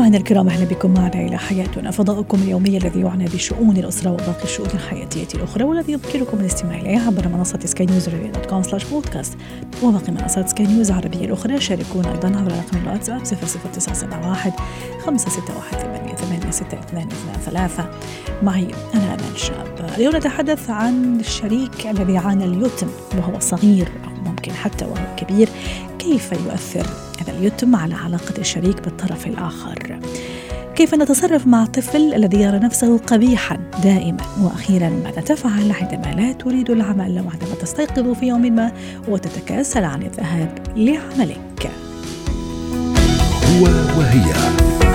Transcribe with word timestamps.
مستمعينا 0.00 0.18
الكرام 0.18 0.48
أهلا 0.48 0.64
بكم 0.64 0.94
معنا 0.94 1.14
إلى 1.14 1.38
حياتنا. 1.38 1.90
فضاؤكم 1.90 2.42
اليومي 2.42 2.76
الذي 2.76 3.00
يعنى 3.00 3.24
بشؤون 3.24 3.76
الأسرة 3.76 4.10
وباقي 4.10 4.44
الشؤون 4.44 4.68
الحياتية 4.74 5.28
الأخرى 5.34 5.64
والذي 5.64 5.92
يمكنكم 5.92 6.40
الاستماع 6.40 6.80
اليه 6.80 6.98
عبر 6.98 7.28
منصة 7.28 7.58
سكاي 7.64 7.86
نيوز 7.86 8.08
dot 8.08 8.46
com 8.46 8.62
slash 8.62 8.84
podcast 8.84 9.36
وباقي 9.82 10.12
منصات 10.12 10.48
سكاي 10.48 10.66
نيوز 10.66 10.90
العربية 10.90 11.24
الأخرى 11.24 11.60
شاركونا 11.60 12.12
أيضا 12.12 12.28
عبر 12.28 12.52
رقم 12.52 12.78
الواتساب 12.82 13.24
00971 13.24 14.52
561 15.06 15.80
886223 15.80 17.84
معي 18.42 18.68
أنا 18.94 19.14
آمال 19.14 19.38
شاب. 19.38 19.90
اليوم 19.96 20.16
نتحدث 20.16 20.70
عن 20.70 21.20
الشريك 21.20 21.86
الذي 21.86 22.16
عانى 22.16 22.44
اليتم 22.44 22.88
وهو 23.18 23.38
صغير 23.38 23.88
أو 24.04 24.10
ممكن 24.30 24.52
حتى 24.52 24.84
وهو 24.84 25.16
كبير. 25.16 25.48
كيف 25.98 26.32
يؤثر 26.32 26.86
هذا 27.20 27.32
اليتم 27.32 27.76
على 27.76 27.94
علاقة 27.94 28.34
الشريك 28.38 28.80
بالطرف 28.80 29.26
الآخر؟ 29.26 29.99
كيف 30.76 30.94
نتصرف 30.94 31.46
مع 31.46 31.62
الطفل 31.62 32.14
الذي 32.14 32.40
يرى 32.40 32.58
نفسه 32.58 32.98
قبيحا 32.98 33.58
دائما 33.82 34.24
وأخيرا 34.42 34.88
ماذا 34.88 35.20
تفعل 35.20 35.72
عندما 35.72 36.14
لا 36.16 36.32
تريد 36.32 36.70
العمل 36.70 37.18
أو 37.18 37.24
عندما 37.30 37.54
تستيقظ 37.60 38.12
في 38.12 38.26
يوم 38.26 38.42
ما 38.42 38.72
وتتكاسل 39.08 39.84
عن 39.84 40.02
الذهاب 40.02 40.58
لعملك. 40.76 41.70
هو 43.46 43.64
وهي. 43.98 44.89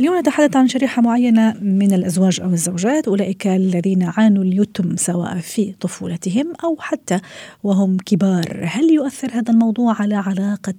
اليوم 0.00 0.18
نتحدث 0.18 0.56
عن 0.56 0.68
شريحة 0.68 1.02
معينة 1.02 1.54
من 1.60 1.92
الأزواج 1.92 2.40
أو 2.40 2.50
الزوجات 2.50 3.08
أولئك 3.08 3.46
الذين 3.46 4.02
عانوا 4.02 4.44
اليتم 4.44 4.96
سواء 4.96 5.38
في 5.38 5.72
طفولتهم 5.80 6.52
أو 6.64 6.76
حتى 6.80 7.20
وهم 7.62 7.96
كبار 7.96 8.60
هل 8.64 8.90
يؤثر 8.90 9.30
هذا 9.32 9.52
الموضوع 9.52 10.02
على 10.02 10.14
علاقة 10.14 10.74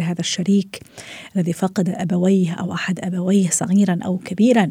هذا 0.00 0.20
الشريك 0.20 0.80
الذي 1.36 1.52
فقد 1.52 1.88
أبويه 1.88 2.52
أو 2.52 2.72
أحد 2.72 3.00
أبويه 3.00 3.48
صغيرا 3.50 3.98
أو 4.04 4.18
كبيرا 4.18 4.70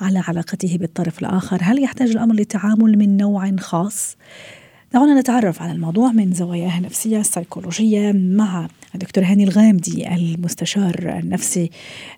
على 0.00 0.22
علاقته 0.28 0.78
بالطرف 0.78 1.18
الآخر 1.18 1.58
هل 1.62 1.82
يحتاج 1.82 2.10
الأمر 2.10 2.34
لتعامل 2.34 2.98
من 2.98 3.16
نوع 3.16 3.56
خاص؟ 3.60 4.16
دعونا 4.94 5.20
نتعرف 5.20 5.62
على 5.62 5.72
الموضوع 5.72 6.12
من 6.12 6.32
زواياه 6.32 6.78
النفسية 6.78 7.18
السيكولوجية 7.18 8.12
مع 8.12 8.66
الدكتور 8.94 9.24
هاني 9.24 9.44
الغامدي 9.44 10.14
المستشار 10.14 10.94
النفسي 10.98 11.70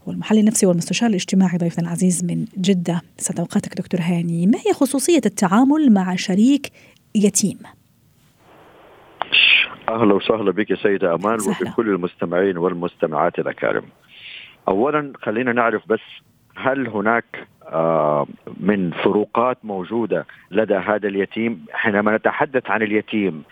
والمحلل 0.06 0.39
النفسي 0.39 0.66
والمستشار 0.66 1.08
الاجتماعي 1.08 1.58
ضيفنا 1.58 1.84
العزيز 1.84 2.25
من 2.25 2.44
جدة 2.58 3.00
سعد 3.16 3.41
أوقاتك 3.41 3.75
دكتور 3.75 4.00
هاني 4.00 4.47
ما 4.47 4.58
هي 4.58 4.72
خصوصية 4.72 5.20
التعامل 5.27 5.92
مع 5.92 6.16
شريك 6.16 6.72
يتيم؟ 7.14 7.58
أهلا 9.88 10.14
وسهلا 10.14 10.53
بك 10.53 10.75
سيدة 10.83 11.14
أمان. 11.14 11.38
وبكل 11.41 11.88
المستمعين 11.88 12.59
والمستمعات 12.59 13.38
الأكارم. 13.38 13.84
اولا 14.69 15.12
خلينا 15.22 15.53
نعرف 15.53 15.83
بس 15.88 16.00
هل 16.56 16.88
هناك 16.88 17.24
آه، 17.69 18.27
من 18.60 18.91
فروقات 18.91 19.58
موجودة 19.64 20.27
لدى 20.50 20.74
هذا 20.74 21.08
اليتيم؟ 21.08 21.64
حينما 21.72 22.16
نتحدث 22.16 22.70
عن 22.70 22.83
اليتيم. 22.83 23.42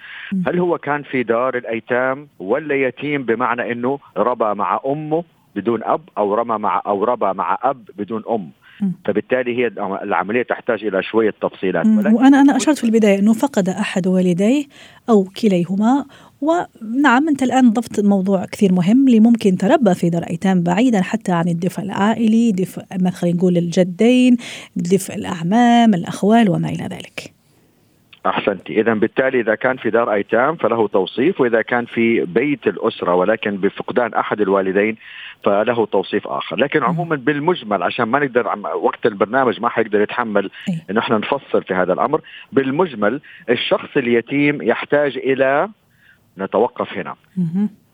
هل 0.47 0.59
هو 0.59 0.79
كان 0.79 1.03
في 1.03 1.23
دار 1.23 1.57
الأيتام 1.57 2.29
ولا 2.39 2.75
يتيم؟ 2.75 3.23
بمعنى 3.23 3.73
إنه 3.73 3.99
ربى 4.17 4.55
مع 4.55 4.81
أمه 4.87 5.25
بدون 5.57 5.85
أب 5.85 6.01
أو 6.19 6.35
رمى 6.35 6.59
مع 6.59 6.83
أو 6.87 7.05
ربى 7.05 7.33
مع 7.33 7.59
أب 7.63 7.91
بدون 7.99 8.23
أم. 8.31 8.51
م. 8.81 8.91
فبالتالي 9.05 9.59
هي 9.59 9.67
العملية 10.03 10.43
تحتاج 10.43 10.85
إلى 10.85 11.03
شوية 11.03 11.35
تفصيلات. 11.41 11.87
وأنا 11.87 12.41
أنا 12.41 12.57
أشرت 12.57 12.79
في 12.79 12.85
البداية 12.85 13.19
أنه 13.19 13.33
فقد 13.33 13.69
أحد 13.69 14.07
والديه 14.07 14.65
أو 15.09 15.25
كليهما 15.25 16.05
ونعم 16.43 17.29
أنت 17.29 17.43
الآن 17.43 17.71
ضفت 17.71 18.05
موضوع 18.05 18.45
كثير 18.45 18.73
مهم 18.73 19.07
اللي 19.07 19.21
ممكن 19.21 19.57
تربى 19.57 19.95
في 19.95 20.11
دار 20.11 20.23
أيتام 20.31 20.63
بعيدا 20.63 21.03
حتى 21.03 21.33
عن 21.33 21.49
الدفء 21.49 21.83
العائلي 21.83 22.53
دفء 22.53 22.83
مثلا 23.01 23.33
نقول 23.33 23.57
الجدين 23.57 24.37
دفء 24.77 25.15
الأعمام 25.15 25.95
الأخوال 25.95 26.51
وما 26.51 26.69
إلى 26.69 26.85
ذلك. 26.85 27.33
احسنت 28.27 28.71
اذا 28.71 28.95
بالتالي 28.95 29.41
إذا 29.41 29.55
كان 29.55 29.77
في 29.77 29.91
دار 29.91 30.13
أيتام 30.13 30.57
فله 30.57 30.89
توصيف 30.89 31.41
وإذا 31.41 31.63
كان 31.63 31.85
في 31.85 32.21
بيت 32.21 32.67
الأسرة 32.67 33.15
ولكن 33.15 33.57
بفقدان 33.57 34.15
أحد 34.15 34.41
الوالدين 34.41 34.97
فله 35.45 35.87
توصيف 35.87 36.29
آخر. 36.29 36.57
لكن 36.57 36.83
عموما 36.83 37.17
بالمجمل 37.17 37.83
عشان 37.83 38.05
ما 38.05 38.19
نقدر 38.19 38.47
وقت 38.75 39.07
البرنامج 39.07 39.61
ما 39.61 39.69
حيقدر 39.69 40.01
يتحمل. 40.01 40.51
إنه 40.91 41.01
إحنا 41.01 41.19
نفصل 41.19 41.63
في 41.63 41.75
هذا 41.75 41.93
الأمر 41.93 42.21
بالمجمل 42.53 43.21
الشخص 43.51 43.97
اليتيم 43.97 44.63
يحتاج 44.63 45.17
إلى 45.17 45.69
نتوقف 46.39 46.99
هنا. 46.99 47.15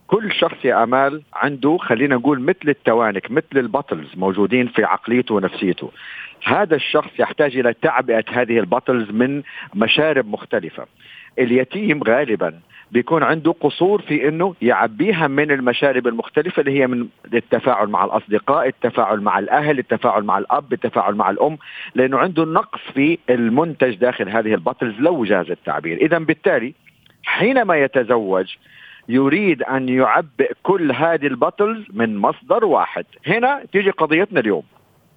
كل 0.06 0.32
شخص 0.32 0.64
يا 0.64 0.82
أمال 0.82 1.22
عنده 1.34 1.76
خلينا 1.80 2.16
نقول 2.16 2.40
مثل 2.40 2.68
التوانك 2.68 3.30
مثل 3.30 3.44
البطلز 3.56 4.08
موجودين 4.16 4.66
في 4.66 4.84
عقليته 4.84 5.34
ونفسيته. 5.34 5.90
هذا 6.44 6.76
الشخص 6.76 7.10
يحتاج 7.18 7.56
إلى 7.56 7.74
تعبئة 7.82 8.24
هذه 8.28 8.58
البطلز 8.58 9.10
من 9.10 9.42
مشارب 9.74 10.28
مختلفة. 10.28 10.86
اليتيم 11.38 12.02
غالبا 12.02 12.60
بيكون 12.92 13.22
عنده 13.22 13.54
قصور 13.60 14.02
في 14.02 14.28
إنه 14.28 14.54
يعبيها 14.62 15.26
من 15.26 15.50
المشارب 15.50 16.06
المختلفة 16.06 16.60
اللي 16.60 16.80
هي 16.80 16.86
من 16.86 17.08
التفاعل 17.34 17.88
مع 17.88 18.04
الأصدقاء، 18.04 18.68
التفاعل 18.68 19.20
مع 19.20 19.38
الأهل، 19.38 19.78
التفاعل 19.78 20.22
مع 20.22 20.38
الأب، 20.38 20.72
التفاعل 20.72 21.14
مع 21.14 21.30
الأم، 21.30 21.58
لأنه 21.94 22.18
عنده 22.18 22.44
نقص 22.44 22.80
في 22.94 23.18
المنتج 23.30 23.94
داخل 23.94 24.28
هذه 24.28 24.54
البطلز 24.54 25.00
لو 25.00 25.24
جاز 25.24 25.50
التعبير، 25.50 25.96
اذا 25.96 26.18
بالتالي 26.18 26.74
حينما 27.28 27.76
يتزوج 27.76 28.56
يريد 29.08 29.62
أن 29.62 29.88
يعبئ 29.88 30.52
كل 30.62 30.92
هذه 30.92 31.26
البطلز 31.26 31.84
من 31.92 32.16
مصدر 32.16 32.64
واحد، 32.64 33.04
هنا 33.26 33.64
تيجي 33.72 33.90
قضيتنا 33.90 34.40
اليوم. 34.40 34.62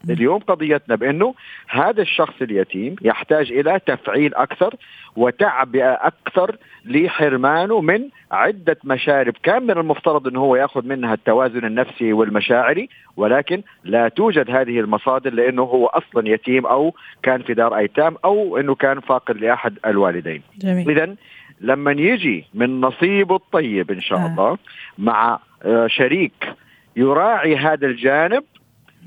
اليوم 0.09 0.39
قضيتنا 0.39 0.95
بأنه 0.95 1.33
هذا 1.69 2.01
الشخص 2.01 2.41
اليتيم 2.41 2.95
يحتاج 3.01 3.51
إلى 3.51 3.79
تفعيل 3.85 4.35
أكثر 4.35 4.75
وتعبئة 5.15 5.93
أكثر 5.93 6.57
لحرمانه 6.85 7.81
من 7.81 8.01
عدة 8.31 8.77
مشارب 8.83 9.33
كان 9.43 9.63
من 9.63 9.71
المفترض 9.71 10.27
إنه 10.27 10.39
هو 10.39 10.55
يأخذ 10.55 10.85
منها 10.85 11.13
التوازن 11.13 11.65
النفسي 11.65 12.13
والمشاعري 12.13 12.89
ولكن 13.17 13.61
لا 13.83 14.07
توجد 14.07 14.49
هذه 14.49 14.79
المصادر 14.79 15.33
لأنه 15.33 15.61
هو 15.61 15.85
أصلا 15.85 16.29
يتيم 16.29 16.65
أو 16.65 16.93
كان 17.23 17.41
في 17.41 17.53
دار 17.53 17.77
أيتام 17.77 18.15
أو 18.25 18.57
إنه 18.57 18.75
كان 18.75 18.99
فاقد 18.99 19.37
لأحد 19.37 19.77
الوالدين. 19.85 20.41
اذا 20.63 21.15
لما 21.61 21.91
يجي 21.91 22.45
من 22.53 22.81
نصيبه 22.81 23.35
الطيب 23.35 23.91
إن 23.91 24.01
شاء 24.01 24.19
آه. 24.19 24.27
الله 24.27 24.57
مع 24.97 25.39
آه، 25.63 25.87
شريك 25.87 26.55
يراعي 26.95 27.57
هذا 27.57 27.87
الجانب 27.87 28.43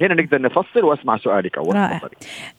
هنا 0.01 0.15
نقدر 0.15 0.43
نفصل 0.43 0.85
وأسمع 0.85 1.17
سؤالك 1.17 1.59
أول 1.59 1.75
رائع. 1.75 2.01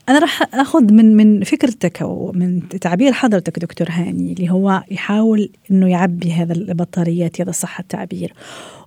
أنا 0.09 0.19
راح 0.19 0.41
أخذ 0.53 0.93
من 0.93 1.17
من 1.17 1.43
فكرتك 1.43 2.01
أو 2.01 2.31
من 2.35 2.69
تعبير 2.69 3.11
حضرتك 3.11 3.59
دكتور 3.59 3.87
هاني 3.89 4.33
اللي 4.33 4.51
هو 4.51 4.83
يحاول 4.91 5.49
إنه 5.71 5.89
يعبي 5.89 6.31
هذا 6.31 6.53
البطاريات 6.53 7.41
هذا 7.41 7.51
صح 7.51 7.79
التعبير 7.79 8.33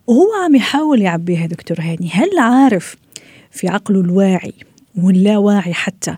وهو 0.06 0.28
عم 0.44 0.54
يحاول 0.56 1.02
يعبيها 1.02 1.46
دكتور 1.46 1.76
هاني 1.80 2.10
هل 2.12 2.38
عارف 2.38 2.96
في 3.50 3.69
عقله 3.69 4.00
الواعي 4.00 4.54
واللاواعي 5.02 5.75
حتى 5.75 6.16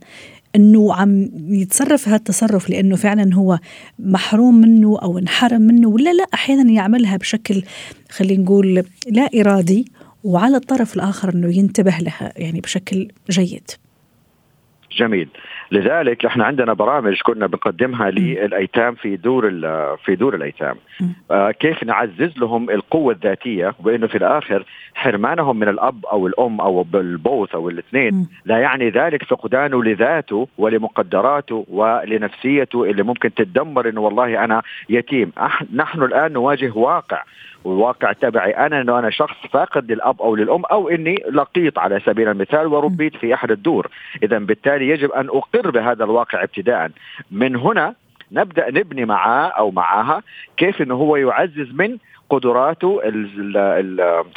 إنه 0.56 0.94
عم 0.94 1.28
يتصرف 1.48 2.08
هذا 2.08 2.16
التصرف 2.16 2.70
لأنه 2.70 2.96
فعلا 2.96 3.34
هو 3.34 3.58
محروم 3.98 4.54
منه 4.54 4.98
أو 5.02 5.18
انحرم 5.18 5.62
منه 5.62 5.88
ولا 5.88 6.12
لا 6.12 6.26
أحيانا 6.34 6.72
يعملها 6.72 7.16
بشكل 7.16 7.62
خلينا 8.10 8.42
نقول 8.42 8.84
لا 9.08 9.28
إرادي 9.40 9.84
وعلى 10.24 10.56
الطرف 10.56 10.96
الآخر 10.96 11.34
إنه 11.34 11.58
ينتبه 11.58 11.98
لها 11.98 12.32
يعني 12.36 12.60
بشكل 12.60 13.08
جيد. 13.30 13.70
جميل. 14.98 15.28
لذلك 15.72 16.24
إحنا 16.26 16.44
عندنا 16.44 16.72
برامج 16.72 17.20
كنا 17.22 17.46
بنقدمها 17.46 18.10
للأيتام 18.10 18.94
في 18.94 19.16
دور 19.16 19.48
ال- 19.48 19.96
في 20.04 20.14
دور 20.16 20.34
الأيتام. 20.34 20.76
آه 21.30 21.50
كيف 21.50 21.84
نعزز 21.84 22.38
لهم 22.38 22.70
القوة 22.70 23.12
الذاتية؟ 23.14 23.74
وانه 23.84 24.06
في 24.06 24.18
الآخر 24.18 24.64
حرمانهم 24.94 25.56
من 25.58 25.68
الأب 25.68 26.06
أو 26.06 26.26
الأم 26.26 26.60
أو 26.60 26.82
بالبوث 26.82 27.54
أو 27.54 27.68
الاثنين. 27.68 28.28
لا 28.44 28.58
يعني 28.58 28.90
ذلك 28.90 29.24
فقدانه 29.24 29.84
لذاته 29.84 30.48
ولمقدراته 30.58 31.66
ولنفسيته 31.68 32.84
اللي 32.84 33.02
ممكن 33.02 33.34
تتدمر 33.34 33.88
إنه 33.88 34.00
والله 34.00 34.44
أنا 34.44 34.62
يتيم. 34.88 35.32
نحن 35.74 36.02
الآن 36.02 36.32
نواجه 36.32 36.72
واقع. 36.74 37.22
والواقع 37.64 38.12
تبعي 38.12 38.50
أنا 38.50 38.80
إنه 38.80 38.98
أنا 38.98 39.10
شخص 39.10 39.36
فاقد 39.52 39.92
للأب 39.92 40.22
أو 40.22 40.36
للأم 40.36 40.64
أو 40.64 40.88
إني 40.88 41.14
لقيط 41.32 41.78
على 41.78 42.00
سبيل 42.00 42.28
المثال 42.28 42.66
وربيت 42.66 43.16
في 43.16 43.34
أحد 43.34 43.50
الدور، 43.50 43.88
اذا 44.22 44.38
بالتالي 44.38 44.88
يجب 44.88 45.10
أن 45.10 45.28
اقر 45.60 45.70
بهذا 45.70 46.04
الواقع 46.04 46.42
ابتداء، 46.42 46.90
من 47.30 47.56
هنا 47.56 47.94
نبدأ 48.32 48.70
نبني 48.70 49.04
معاه 49.04 49.48
أو 49.48 49.70
معاها 49.70 50.22
كيف 50.56 50.82
إنه 50.82 50.94
هو 50.94 51.16
يعزز 51.16 51.68
من 51.72 51.98
قدراته 52.30 53.00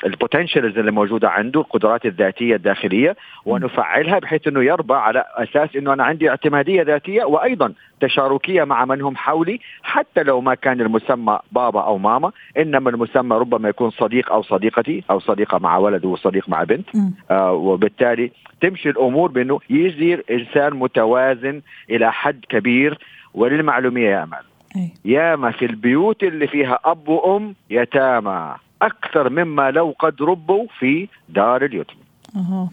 البوتنشالز 0.05 0.77
اللي 0.77 0.91
موجودة 0.91 1.29
عنده 1.29 1.59
القدرات 1.59 2.05
الذاتية 2.05 2.55
الداخلية 2.55 3.15
ونفعلها 3.45 4.19
بحيث 4.19 4.47
إنه 4.47 4.63
يربى 4.63 4.93
على 4.93 5.25
أساس 5.35 5.75
إنه 5.75 5.93
أنا 5.93 6.03
عندي 6.03 6.29
اعتمادية 6.29 6.81
ذاتية 6.81 7.23
وأيضا 7.23 7.73
تشاركية 7.99 8.63
مع 8.63 8.85
من 8.85 9.01
هم 9.01 9.15
حولي 9.15 9.59
حتى 9.83 10.23
لو 10.23 10.41
ما 10.41 10.55
كان 10.55 10.81
المسمى 10.81 11.39
بابا 11.51 11.81
أو 11.81 11.97
ماما 11.97 12.31
إنما 12.57 12.89
المسمى 12.89 13.37
ربما 13.37 13.69
يكون 13.69 13.89
صديق 13.89 14.31
أو 14.31 14.43
صديقتي 14.43 15.03
أو 15.11 15.19
صديقة 15.19 15.57
مع 15.57 15.77
ولد 15.77 16.05
وصديق 16.05 16.49
مع 16.49 16.63
بنت. 16.63 16.89
آه 17.31 17.51
وبالتالي 17.51 18.31
تمشي 18.61 18.89
الأمور 18.89 19.31
بإنه 19.31 19.59
يصير 19.69 20.23
إنسان 20.31 20.73
متوازن 20.73 21.61
إلى 21.89 22.11
حد 22.11 22.45
كبير 22.49 22.97
وللمعلومية 23.33 24.09
يا 24.09 24.27
امال 24.75 24.89
ياما 25.05 25.51
في 25.51 25.65
البيوت 25.65 26.23
اللي 26.23 26.47
فيها 26.47 26.79
أب 26.85 27.07
وأم 27.09 27.55
يتامى. 27.69 28.55
أكثر 28.81 29.29
مما 29.29 29.71
لو 29.71 29.95
قد 29.99 30.21
ربوا 30.21 30.65
في 30.79 31.07
دار 31.29 31.65
اليتم. 31.65 31.93
أها. 32.35 32.69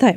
طيب 0.00 0.16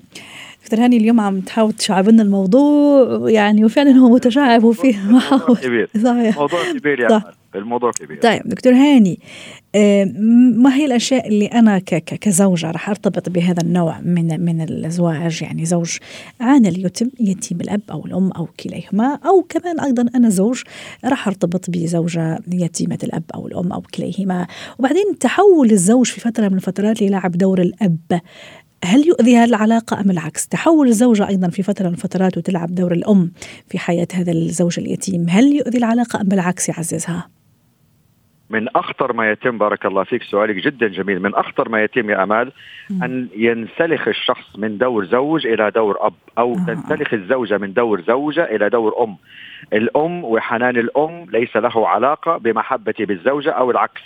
دكتور 0.63 0.79
هاني 0.85 0.97
اليوم 0.97 1.19
عم 1.19 1.39
تحاول 1.41 1.73
تشعب 1.73 2.09
لنا 2.09 2.23
الموضوع 2.23 3.29
يعني 3.29 3.65
وفعلا 3.65 3.91
هو 3.91 4.09
متشعب 4.09 4.63
وفيه 4.63 4.95
موضوع 5.09 5.55
كبير. 5.63 5.89
صحيح. 6.03 6.37
موضوع 6.37 6.59
كبير 6.79 6.99
يا 6.99 7.09
صح. 7.09 7.23
الموضوع 7.55 7.91
كبير 7.91 8.21
طيب 8.21 8.41
دكتور 8.45 8.73
هاني 8.73 9.19
آه، 9.75 10.03
ما 10.55 10.75
هي 10.75 10.85
الأشياء 10.85 11.27
اللي 11.27 11.45
أنا 11.45 11.79
كزوجة 11.79 12.71
راح 12.71 12.89
أرتبط 12.89 13.29
بهذا 13.29 13.61
النوع 13.61 13.99
من 14.01 14.45
من 14.45 14.61
الازواج 14.61 15.41
يعني 15.41 15.65
زوج 15.65 15.97
عانى 16.41 16.69
اليتم 16.69 17.09
يتيم 17.19 17.61
الأب 17.61 17.81
أو 17.91 18.05
الأم 18.05 18.31
أو 18.31 18.47
كليهما 18.59 19.19
أو 19.25 19.41
كمان 19.49 19.79
أيضا 19.79 20.05
أنا 20.15 20.29
زوج 20.29 20.61
راح 21.05 21.27
أرتبط 21.27 21.69
بزوجة 21.69 22.39
يتيمة 22.53 22.99
الأب 23.03 23.23
أو 23.35 23.47
الأم 23.47 23.71
أو 23.71 23.81
كليهما 23.81 24.47
وبعدين 24.79 25.19
تحول 25.19 25.71
الزوج 25.71 26.05
في 26.05 26.21
فترة 26.21 26.47
من 26.47 26.55
الفترات 26.55 27.01
ليلعب 27.01 27.31
دور 27.31 27.61
الأب. 27.61 28.21
هل 28.83 29.07
يؤذي 29.07 29.37
هذه 29.37 29.49
العلاقة 29.49 30.01
أم 30.01 30.11
العكس؟ 30.11 30.47
تحول 30.47 30.87
الزوجة 30.87 31.27
أيضا 31.27 31.49
في 31.49 31.63
فترة 31.63 31.87
من 31.87 31.93
الفترات 31.93 32.37
وتلعب 32.37 32.75
دور 32.75 32.93
الأم 32.93 33.31
في 33.69 33.79
حياة 33.79 34.07
هذا 34.13 34.31
الزوج 34.31 34.79
اليتيم. 34.79 35.25
هل 35.29 35.55
يؤذي 35.55 35.77
العلاقة 35.77 36.21
أم 36.21 36.27
بالعكس 36.27 36.69
يعززها؟ 36.69 37.27
من 38.49 38.67
أخطر 38.75 39.13
ما 39.13 39.31
يتم 39.31 39.57
بارك 39.57 39.85
الله 39.85 40.03
فيك 40.03 40.23
سؤالك 40.23 40.55
جدا 40.55 40.87
جميل 40.87 41.21
من 41.21 41.35
أخطر 41.35 41.69
ما 41.69 41.83
يتم 41.83 42.09
يا 42.09 42.23
أمال 42.23 42.51
أن 43.03 43.27
ينسلخ 43.35 44.07
الشخص 44.07 44.57
من 44.57 44.77
دور 44.77 45.05
زوج 45.05 45.47
إلى 45.47 45.71
دور 45.71 45.97
أب 46.01 46.13
أو 46.37 46.53
آه. 46.53 46.65
تنسلخ 46.67 47.13
الزوجة 47.13 47.57
من 47.57 47.73
دور 47.73 48.01
زوجة 48.01 48.43
إلى 48.43 48.69
دور 48.69 49.03
أم. 49.03 49.17
الأم 49.73 50.23
وحنان 50.23 50.77
الأم 50.77 51.25
ليس 51.31 51.57
له 51.57 51.87
علاقة 51.87 52.37
بمحبتي 52.37 53.05
بالزوجة 53.05 53.51
أو 53.51 53.71
العكس. 53.71 54.01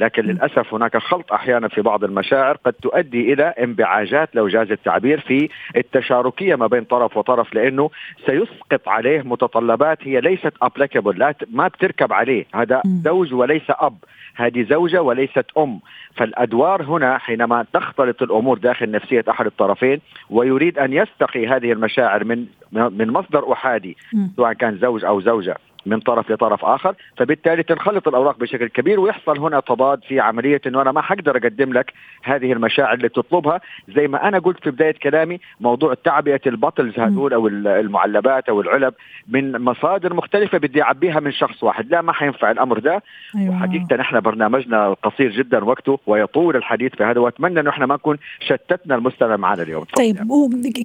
لكن 0.00 0.22
للأسف 0.22 0.74
هناك 0.74 0.96
خلط 0.96 1.32
أحيانا 1.32 1.68
في 1.68 1.82
بعض 1.82 2.04
المشاعر 2.04 2.56
قد 2.64 2.72
تؤدي 2.72 3.32
إلى 3.32 3.42
انبعاجات 3.42 4.34
لو 4.34 4.48
جاز 4.48 4.70
التعبير 4.70 5.20
في 5.20 5.48
التشاركية 5.76 6.54
ما 6.54 6.66
بين 6.66 6.84
طرف 6.84 7.16
وطرف 7.16 7.54
لأنه 7.54 7.90
سيسقط 8.26 8.88
عليه 8.88 9.22
متطلبات 9.22 9.98
هي 10.02 10.20
ليست 10.20 10.52
applicable 10.62 11.18
لا 11.18 11.34
ما 11.52 11.68
بتركب 11.68 12.12
عليه. 12.12 12.46
هذا 12.54 12.82
زوج 13.04 13.34
وليس 13.34 13.62
أب 13.68 13.96
هذه 14.34 14.62
زوجة 14.62 15.02
وليست 15.02 15.46
أم. 15.58 15.80
فالأدوار 16.16 16.82
هنا 16.82 17.18
حينما 17.18 17.66
تختلط 17.72 18.22
الأمور 18.22 18.58
داخل 18.58 18.90
نفسية 18.90 19.24
أحد 19.30 19.46
الطرفين 19.46 20.00
ويريد 20.30 20.78
أن 20.78 20.92
يستقي 20.92 21.46
هذه 21.46 21.72
المشاعر 21.72 22.24
من 22.24 22.46
من 22.72 23.10
مصدر 23.10 23.52
أحادي 23.52 23.96
سواء 24.36 24.52
كان 24.52 24.78
زوج 24.78 25.04
أو 25.04 25.20
زوجة. 25.20 25.56
من 25.86 26.00
طرف 26.00 26.30
لطرف 26.30 26.64
آخر 26.64 26.94
فبالتالي 27.16 27.62
تنخلط 27.62 28.08
الأوراق 28.08 28.38
بشكل 28.38 28.68
كبير 28.68 29.00
ويحصل 29.00 29.38
هنا 29.38 29.60
تضاد 29.60 30.00
في 30.08 30.20
عملية 30.20 30.60
انه 30.66 30.82
أنا 30.82 30.92
ما 30.92 31.02
حقدر 31.02 31.36
أقدم 31.36 31.72
لك 31.72 31.92
هذه 32.22 32.52
المشاعر 32.52 32.94
اللي 32.94 33.08
تطلبها. 33.08 33.60
زي 33.96 34.08
ما 34.08 34.28
أنا 34.28 34.38
قلت 34.38 34.64
في 34.64 34.70
بداية 34.70 34.94
كلامي 35.02 35.40
موضوع 35.60 35.94
تعبئة 35.94 36.40
البطلز 36.46 36.98
هذول 36.98 37.32
أو 37.32 37.48
المعلبات 37.48 38.48
أو 38.48 38.60
العلب 38.60 38.94
من 39.28 39.52
مصادر 39.52 40.14
مختلفة 40.14 40.58
بدي 40.58 40.82
أعبيها 40.82 41.20
من 41.20 41.32
شخص 41.32 41.62
واحد. 41.62 41.90
لا 41.90 42.02
ما 42.02 42.12
حينفع 42.12 42.50
الأمر 42.50 42.78
ده. 42.78 43.02
أيوة. 43.36 43.56
وحقيقة 43.56 43.96
نحن 43.96 44.20
برنامجنا 44.20 44.96
قصير 45.02 45.30
جدا 45.30 45.64
وقته 45.64 45.98
ويطول 46.06 46.56
الحديث 46.56 46.94
في 46.94 47.04
هذا 47.04 47.20
وأتمنى 47.20 47.60
إنه 47.60 47.70
إحنا 47.70 47.86
ما 47.86 47.94
نكون 47.94 48.16
شتتنا 48.40 48.94
المستمع 48.94 49.36
معنا 49.36 49.62
اليوم. 49.62 49.84
طيب 49.84 50.16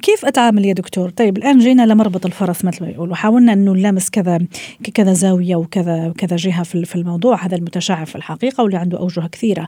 كيف 0.04 0.26
أتعامل 0.26 0.66
يا 0.66 0.74
دكتور؟ 0.74 1.10
طيب 1.10 1.38
الآن 1.38 1.58
جينا 1.58 1.86
لمربط 1.86 2.26
الفرس 2.26 2.66
مثل 2.66 2.86
ما 2.86 2.92
يقولوا 2.92 3.16
حاولنا 3.16 3.54
إنه 3.54 3.74
نلامس 3.74 4.10
كذا 4.10 4.40
كذا 4.92 5.14
زاوية 5.14 5.56
وكذا 5.56 6.14
كذا 6.18 6.36
جهة 6.36 6.64
في 6.64 6.96
الموضوع 6.96 7.46
هذا 7.46 7.56
المتشعب 7.56 8.08
في 8.08 8.16
الحقيقة 8.16 8.64
واللي 8.64 8.78
عنده 8.78 9.00
اوجه 9.00 9.28
كثيرة. 9.32 9.68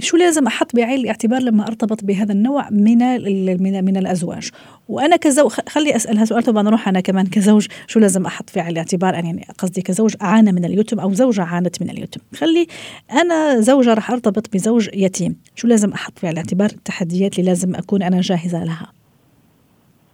شو 0.00 0.16
لازم 0.16 0.46
أحط 0.46 0.76
بعين 0.76 1.00
الاعتبار 1.00 1.42
لما 1.42 1.66
أرتبط 1.66 2.04
بهذا 2.04 2.32
النوع 2.32 2.70
من 2.70 2.98
من, 3.62 3.84
من 3.84 3.96
الأزواج؟ 3.96 4.50
وأنا 4.88 5.16
كزوج 5.16 5.50
خلي 5.68 5.96
اسالها 5.96 6.24
سؤال 6.24 6.42
طبعا 6.42 6.68
أروح 6.68 6.88
أنا 6.88 7.00
كمان 7.00 7.26
كزوج؟ 7.26 7.66
شو 7.86 8.00
لازم 8.00 8.26
أحط 8.26 8.50
في 8.50 8.60
عين 8.60 8.70
الاعتبار؟ 8.70 9.14
يعني 9.14 9.46
قصدي 9.58 9.82
كزوج 9.82 10.14
عانى 10.20 10.52
من 10.52 10.64
اليتم 10.64 11.00
أو 11.00 11.12
زوجة 11.12 11.42
عانت 11.42 11.82
من 11.82 11.90
اليتم. 11.90 12.20
خلي 12.34 12.66
أنا 13.12 13.60
زوجة 13.60 13.94
راح 13.94 14.10
أرتبط 14.10 14.54
بزوج 14.54 14.88
يتيم. 14.94 15.36
شو 15.54 15.68
لازم 15.68 15.92
أحط 15.92 16.18
في 16.18 16.26
عين 16.26 16.32
الاعتبار؟ 16.32 16.70
التحديات 16.70 17.38
اللي 17.38 17.50
لازم 17.50 17.74
أكون 17.74 18.02
أنا 18.02 18.20
جاهزة 18.20 18.64
لها. 18.64 18.97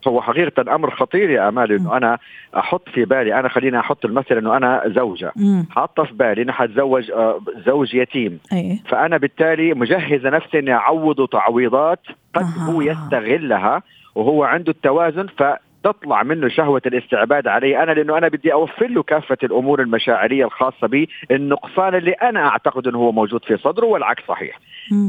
هو 0.08 0.22
حقيقة 0.22 0.74
أمر 0.74 0.90
خطير 0.90 1.30
يا 1.30 1.48
أمال 1.48 1.72
إنه 1.72 1.96
أنا 1.96 2.18
أحط 2.56 2.88
في 2.88 3.04
بالي 3.04 3.40
أنا 3.40 3.48
خليني 3.48 3.80
أحط 3.80 4.04
المثل 4.04 4.36
إنه 4.38 4.56
أنا 4.56 4.82
زوجة. 4.86 5.32
حاطة 5.70 6.04
في 6.04 6.12
بالي 6.12 6.42
إني 6.42 6.52
حتزوج 6.52 7.10
آه، 7.10 7.40
زوج 7.66 7.94
يتيم. 7.94 8.38
أيه. 8.52 8.78
فأنا 8.88 9.16
بالتالي 9.16 9.74
مجهزة 9.74 10.30
نفسي 10.30 10.58
إني 10.58 10.72
أعوضه 10.72 11.26
تعويضات 11.26 12.00
قد 12.34 12.42
آه. 12.42 12.70
هو 12.70 12.82
يستغلها 12.82 13.82
وهو 14.14 14.44
عنده 14.44 14.70
التوازن 14.72 15.26
ف 15.26 15.42
تطلع 15.84 16.22
منه 16.22 16.48
شهوة 16.48 16.82
الاستعباد 16.86 17.48
علي 17.48 17.82
أنا 17.82 17.92
لأنه 17.92 18.18
أنا 18.18 18.28
بدي 18.28 18.52
أوفر 18.52 18.86
له 18.86 19.02
كافة 19.02 19.36
الأمور 19.42 19.80
المشاعرية 19.80 20.44
الخاصة 20.44 20.86
بي. 20.86 21.08
النقصان 21.30 21.94
اللي 21.94 22.12
أنا 22.12 22.46
أعتقد 22.46 22.86
أنه 22.86 22.98
هو 22.98 23.12
موجود 23.12 23.44
في 23.44 23.56
صدره 23.56 23.86
والعكس 23.86 24.22
صحيح. 24.28 24.60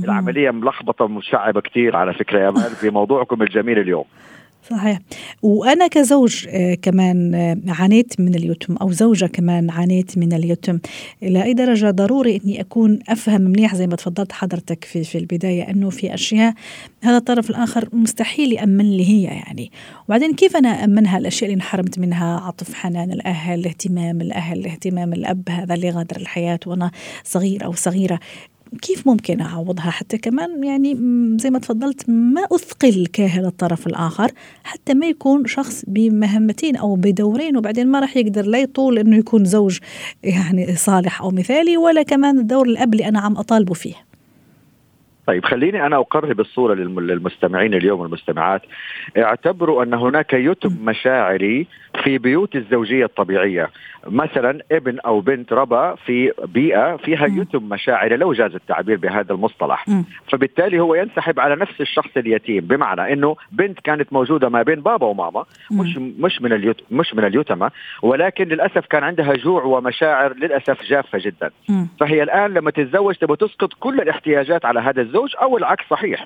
العملية 0.03 0.51
ملخبطة 0.51 1.05
ومشعبة 1.05 1.61
كثير 1.61 1.95
على 1.95 2.13
فكرة 2.13 2.39
يا 2.39 2.51
في 2.51 2.89
موضوعكم 2.89 3.41
الجميل 3.41 3.79
اليوم. 3.79 4.05
صحيح. 4.69 4.99
وأنا 5.41 5.87
كزوج 5.87 6.47
آه، 6.49 6.73
كمان 6.73 7.35
آه، 7.35 7.57
عانيت 7.67 8.19
من 8.19 8.35
اليتم 8.35 8.75
أو 8.75 8.91
زوجة 8.91 9.25
كمان 9.25 9.69
عانيت 9.69 10.17
من 10.17 10.33
اليتم. 10.33 10.79
إلى 11.23 11.43
أي 11.43 11.53
درجة 11.53 11.91
ضروري 11.91 12.41
أني 12.45 12.61
أكون 12.61 12.99
أفهم 13.09 13.41
منيح 13.41 13.75
زي 13.75 13.87
ما 13.87 13.95
تفضلت 13.95 14.31
حضرتك 14.31 14.83
في, 14.83 15.03
في 15.03 15.17
البداية 15.17 15.69
أنه 15.69 15.89
في 15.89 16.13
أشياء 16.13 16.53
هذا 17.03 17.17
الطرف 17.17 17.49
الآخر 17.49 17.89
مستحيل 17.93 18.53
يأمن 18.53 18.97
لي 18.97 19.09
هي 19.09 19.23
يعني. 19.23 19.71
وبعدين 20.07 20.33
كيف 20.33 20.57
أنا 20.57 20.83
أمنها 20.83 21.17
الأشياء 21.17 21.43
اللي 21.51 21.55
انحرمت 21.55 21.99
منها 21.99 22.39
عطف 22.39 22.73
حنان 22.73 23.11
الأهل 23.11 23.65
اهتمام 23.65 24.21
الأهل 24.21 24.65
اهتمام 24.65 25.13
الأب 25.13 25.49
هذا 25.49 25.73
اللي 25.73 25.89
غادر 25.89 26.15
الحياة 26.15 26.59
وأنا 26.65 26.91
صغير 27.23 27.65
أو 27.65 27.73
صغيرة 27.73 28.19
كيف 28.81 29.07
ممكن 29.07 29.41
أعوضها؟ 29.41 29.89
حتى 29.89 30.17
كمان 30.17 30.63
يعني 30.63 30.97
زي 31.39 31.49
ما 31.49 31.59
تفضلت 31.59 32.09
ما 32.09 32.41
أثقل 32.51 33.07
كاهل 33.13 33.45
الطرف 33.45 33.87
الآخر 33.87 34.31
حتى 34.63 34.93
ما 34.93 35.07
يكون 35.07 35.47
شخص 35.47 35.83
بمهمتين 35.87 36.75
أو 36.75 36.95
بدورين 36.95 37.57
وبعدين 37.57 37.87
ما 37.87 37.99
راح 37.99 38.17
يقدر 38.17 38.45
لا 38.45 38.59
يطول 38.59 38.99
إنه 38.99 39.17
يكون 39.17 39.45
زوج 39.45 39.77
يعني 40.23 40.75
صالح 40.75 41.21
أو 41.21 41.31
مثالي 41.31 41.77
ولا 41.77 42.03
كمان 42.03 42.39
الدور 42.39 42.67
الأب 42.67 42.93
اللي 42.93 43.07
أنا 43.07 43.19
عم 43.19 43.37
أطالبه 43.37 43.73
فيه. 43.73 43.95
طيب 45.27 45.45
خليني 45.45 45.85
أنا 45.85 45.95
أقرب 45.95 46.39
الصورة 46.39 46.73
للمستمعين 46.73 47.73
اليوم 47.73 47.99
والمستمعات. 47.99 48.61
اعتبروا 49.17 49.83
أن 49.83 49.93
هناك 49.93 50.33
يتم 50.33 50.75
مشاعري 50.85 51.67
في 52.03 52.17
بيوت 52.17 52.55
الزوجية 52.55 53.05
الطبيعية. 53.05 53.69
مثلا 54.07 54.59
ابن 54.71 54.99
أو 54.99 55.19
بنت 55.19 55.53
ربى 55.53 55.93
في 56.05 56.31
بيئة 56.45 56.95
فيها 56.95 57.25
يتم 57.25 57.63
مشاعر 57.69 58.15
لو 58.15 58.33
جاز 58.33 58.55
التعبير 58.55 58.97
بهذا 58.97 59.33
المصطلح. 59.33 59.85
فبالتالي 60.31 60.79
هو 60.79 60.95
ينسحب 60.95 61.39
على 61.39 61.55
نفس 61.55 61.81
الشخص 61.81 62.17
اليتيم 62.17 62.59
بمعنى 62.65 63.13
إنه 63.13 63.35
بنت 63.51 63.79
كانت 63.79 64.13
موجودة 64.13 64.49
ما 64.49 64.61
بين 64.61 64.81
بابا 64.81 65.05
وماما 65.05 65.45
مش 65.71 65.97
مش 65.97 66.41
من 66.41 66.53
اليت 66.53 66.77
مش 66.91 67.13
من 67.13 67.25
اليتامى 67.25 67.69
ولكن 68.01 68.47
للأسف 68.47 68.85
كان 68.85 69.03
عندها 69.03 69.33
جوع 69.33 69.63
ومشاعر 69.63 70.33
للأسف 70.33 70.83
جافة 70.83 71.17
جدا. 71.21 71.49
فهي 71.99 72.23
الآن 72.23 72.53
لما 72.53 72.71
تتزوج 72.71 73.15
تبغى 73.15 73.37
تسقط 73.37 73.73
كل 73.79 74.01
الاحتياجات 74.01 74.65
على 74.65 74.79
هذا 74.79 75.01
الزوج 75.01 75.14
أو 75.35 75.57
العكس 75.57 75.83
صحيح. 75.89 76.25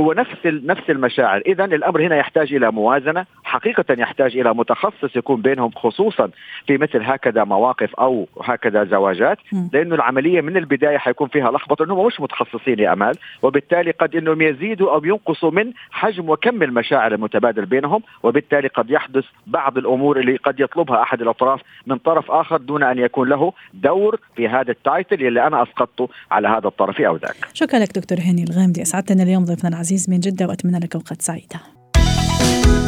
هو 0.00 0.12
نفس 0.12 0.46
نفس 0.46 0.90
المشاعر. 0.90 1.42
إذا 1.46 1.64
الأمر 1.64 2.06
هنا 2.06 2.16
يحتاج 2.16 2.54
إلى 2.54 2.70
موازنة 2.70 3.26
حقيقة 3.44 3.84
يحتاج 3.98 4.36
إلى 4.36 4.54
متخصص 4.54 5.16
يكون 5.16 5.42
بينهم 5.42 5.70
خصوصا 5.70 6.30
في 6.66 6.78
مثل 6.78 7.02
هكذا 7.02 7.44
مواقف 7.44 7.94
أو 7.94 8.28
هكذا 8.42 8.84
زواجات 8.84 9.38
لأنه 9.72 9.94
العملية 9.94 10.40
من 10.40 10.56
البداية 10.56 10.98
حيكون 10.98 11.28
فيها 11.28 11.50
لخبطة 11.50 11.84
إنهم 11.84 12.06
مش 12.06 12.20
متخصصين 12.20 12.78
يا 12.78 12.92
أمال. 12.92 13.14
وبالتالي 13.42 13.90
قد 13.90 14.16
إنهم 14.16 14.42
يزيدوا 14.42 14.94
أو 14.94 15.04
ينقصوا 15.04 15.50
من 15.50 15.72
حجم 15.90 16.30
وكم 16.30 16.62
المشاعر 16.62 17.14
المتبادل 17.14 17.66
بينهم 17.66 18.02
وبالتالي 18.22 18.68
قد 18.68 18.90
يحدث 18.90 19.24
بعض 19.46 19.78
الأمور 19.78 20.20
اللي 20.20 20.36
قد 20.36 20.60
يطلبها 20.60 21.02
أحد 21.02 21.22
الأطراف 21.22 21.60
من 21.86 21.98
طرف 21.98 22.30
آخر 22.30 22.56
دون 22.56 22.82
أن 22.82 22.98
يكون 22.98 23.28
له 23.28 23.52
دور 23.74 24.20
في 24.36 24.48
هذا 24.48 24.70
التايتل 24.70 25.26
اللي 25.26 25.46
أنا 25.46 25.62
أسقطته 25.62 26.08
على 26.30 26.48
هذا 26.48 26.68
الطرف 26.68 27.00
أو 27.00 27.16
ذاك. 27.16 27.36
شكرا 27.54 27.78
لك 27.78 27.98
دكتور 27.98 28.18
هاني 28.18 28.44
الغامدي. 28.50 28.82
أسعدتنا 28.82 29.22
اليوم 29.22 29.44
ضيفنا 29.44 29.68
العزيز 29.70 29.85
من 30.08 30.20
جدة 30.20 30.46
وأتمنى 30.46 30.78
لك 30.78 30.94
أوقات 30.94 31.22
سعيدة. 31.22 31.60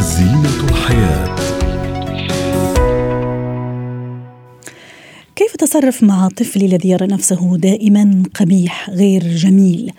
زينة 0.01 0.65
الحياة 0.71 1.37
كيف 5.37 5.57
تصرف 5.57 6.03
مع 6.03 6.29
طفلي 6.29 6.67
الذي 6.67 6.91
يرى 6.91 7.07
نفسه 7.07 7.57
دائما 7.57 8.23
قبيح 8.35 8.91
غير 8.91 9.23
جميل؟ 9.23 9.93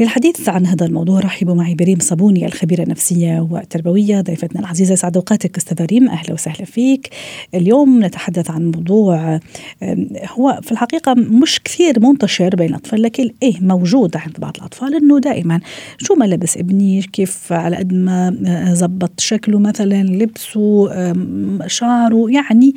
للحديث 0.00 0.48
عن 0.48 0.66
هذا 0.66 0.86
الموضوع 0.86 1.20
رحبوا 1.20 1.54
معي 1.54 1.74
بريم 1.74 1.98
صابوني 1.98 2.46
الخبيرة 2.46 2.82
النفسية 2.82 3.48
والتربوية 3.50 4.20
ضيفتنا 4.20 4.60
العزيزة 4.60 4.94
سعد 4.94 5.16
أوقاتك 5.16 5.56
أستاذة 5.56 5.84
ريم 5.84 6.08
أهلا 6.08 6.32
وسهلا 6.32 6.64
فيك. 6.64 7.10
اليوم 7.54 8.04
نتحدث 8.04 8.50
عن 8.50 8.70
موضوع 8.70 9.40
هو 10.28 10.60
في 10.62 10.72
الحقيقة 10.72 11.14
مش 11.14 11.60
كثير 11.64 12.00
منتشر 12.00 12.56
بين 12.56 12.68
الأطفال 12.68 13.02
لكن 13.02 13.30
إيه 13.42 13.60
موجود 13.60 14.16
عند 14.16 14.40
بعض 14.40 14.56
الأطفال 14.56 14.94
إنه 14.94 15.18
دائما 15.18 15.60
شو 15.98 16.14
ما 16.14 16.24
لبس 16.24 16.56
ابني 16.56 17.02
كيف 17.02 17.52
على 17.52 17.76
قد 17.76 17.92
ما 17.92 18.34
زبط 18.74 19.20
شكله 19.20 19.58
مثلا 19.58 20.02
لبسه 20.02 20.88
شعره 21.66 22.30
يعني 22.30 22.74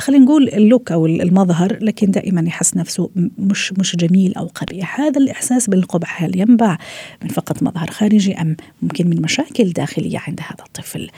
خلينا 0.00 0.24
نقول 0.24 0.48
اللوك 0.48 0.92
أو 0.92 1.06
المظهر 1.06 1.78
لكن 1.80 2.10
دائما 2.10 2.40
يحس 2.46 2.76
نفسه 2.76 3.10
مش 3.38 3.72
مش 3.72 3.96
جميل 3.96 4.34
أو 4.34 4.46
قبيح. 4.54 5.00
هذا 5.00 5.20
الإحساس 5.20 5.70
بالقبح 5.70 6.22
هل 6.22 6.40
ينبع 6.40 6.76
من 7.22 7.28
فقط 7.28 7.62
مظهر 7.62 7.86
خارجي 7.86 8.34
أم 8.40 8.56
ممكن 8.82 9.10
من 9.10 9.22
مشاكل 9.22 9.64
داخلية 9.64 10.18
عند 10.28 10.40
هذا 10.40 10.64
الطفل؟ 10.66 11.10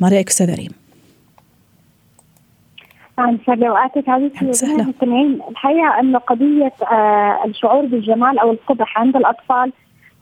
ما 0.00 0.08
رايك 0.08 0.28
استاذه 0.28 0.54
ريم. 0.54 0.70
نعم 3.18 3.38
سهلا 3.46 3.90
عزيزتي 4.08 4.40
المستمعين 4.64 5.40
الحقيقة 5.50 6.00
أنه 6.00 6.18
قضية 6.18 6.72
آه 6.82 7.44
الشعور 7.44 7.86
بالجمال 7.86 8.38
أو 8.38 8.50
القبح 8.50 8.98
عند 8.98 9.16
الأطفال 9.16 9.72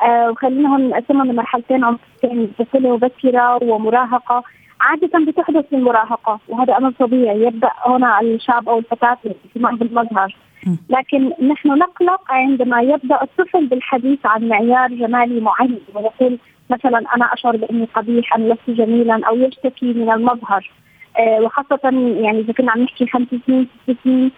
آه 0.02 0.30
وخلينا 0.30 0.68
هون 0.68 0.88
نقسمها 0.88 1.25
من 1.25 1.37
مرحلتين 1.37 1.85
عمريتين 1.85 2.52
طفوله 2.59 2.97
مبكره 2.97 3.64
ومراهقة. 3.64 4.44
عادة 4.83 5.25
بتحدث 5.27 5.67
في 5.69 5.77
المراهقة 5.77 6.41
وهذا 6.49 6.77
أمر 6.77 6.91
طبيعي 6.91 7.43
يبدأ 7.43 7.71
هنا 7.87 8.21
الشاب 8.21 8.69
أو 8.69 8.79
الفتاة 8.79 9.19
الاهتمام 9.27 9.77
بالمظهر 9.77 10.37
لكن 10.91 11.33
نحن 11.49 11.69
نقلق 11.69 12.33
عندما 12.33 12.81
يبدأ 12.81 13.23
الطفل 13.23 13.67
بالحديث 13.67 14.19
عن 14.25 14.49
معيار 14.49 14.89
جمالي 14.89 15.41
معين 15.41 15.79
ويقول 15.95 16.39
مثلا 16.71 16.99
أنا 17.17 17.25
أشعر 17.33 17.57
بأني 17.57 17.89
قبيح 17.95 18.37
أنا 18.37 18.55
لست 18.55 18.71
جميلا 18.71 19.21
أو 19.29 19.37
يشتكي 19.37 19.93
من 19.93 20.12
المظهر. 20.12 20.71
آه 21.19 21.41
وخاصة 21.41 21.81
يعني 22.23 22.41
إذا 22.41 22.53
كنا 22.53 22.73
عم 22.73 22.83
نحكي 22.83 23.07
خمس 23.07 23.27
سنين 23.47 23.69
ست 23.83 23.97
سنين 24.05 24.31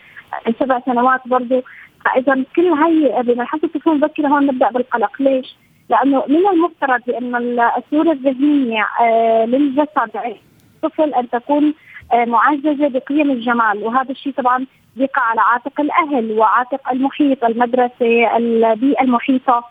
آه، 0.47 0.55
سبع 0.61 0.81
سنوات 0.87 1.21
برضه 1.27 1.63
فإذا 2.05 2.45
كل 2.57 2.67
هي 2.67 3.23
بمرحلة 3.23 3.61
الطفولة 3.65 3.97
المبكرة 3.97 4.29
هون 4.29 4.47
نبدأ 4.47 4.71
بالقلق. 4.71 5.23
ليش؟ 5.23 5.57
لأنه 5.88 6.25
من 6.29 6.47
المفترض 6.47 7.00
بان 7.07 7.61
الصورة 7.76 8.12
الذهنية 8.12 8.87
آه، 9.00 9.45
للجسد 9.45 10.37
الطفل 10.85 11.14
أن 11.14 11.31
تكون 11.31 11.75
آه، 12.12 12.25
معززة 12.25 12.88
بقيم 12.88 13.31
الجمال. 13.31 13.85
وهذا 13.85 14.11
الشيء 14.11 14.33
طبعا 14.33 14.67
يقع 14.97 15.23
على 15.23 15.41
عاتق 15.41 15.81
الأهل 15.81 16.38
وعاتق 16.38 16.91
المحيط 16.93 17.45
المدرسة 17.45 18.37
البيئة 18.37 19.03
المحيطة. 19.03 19.64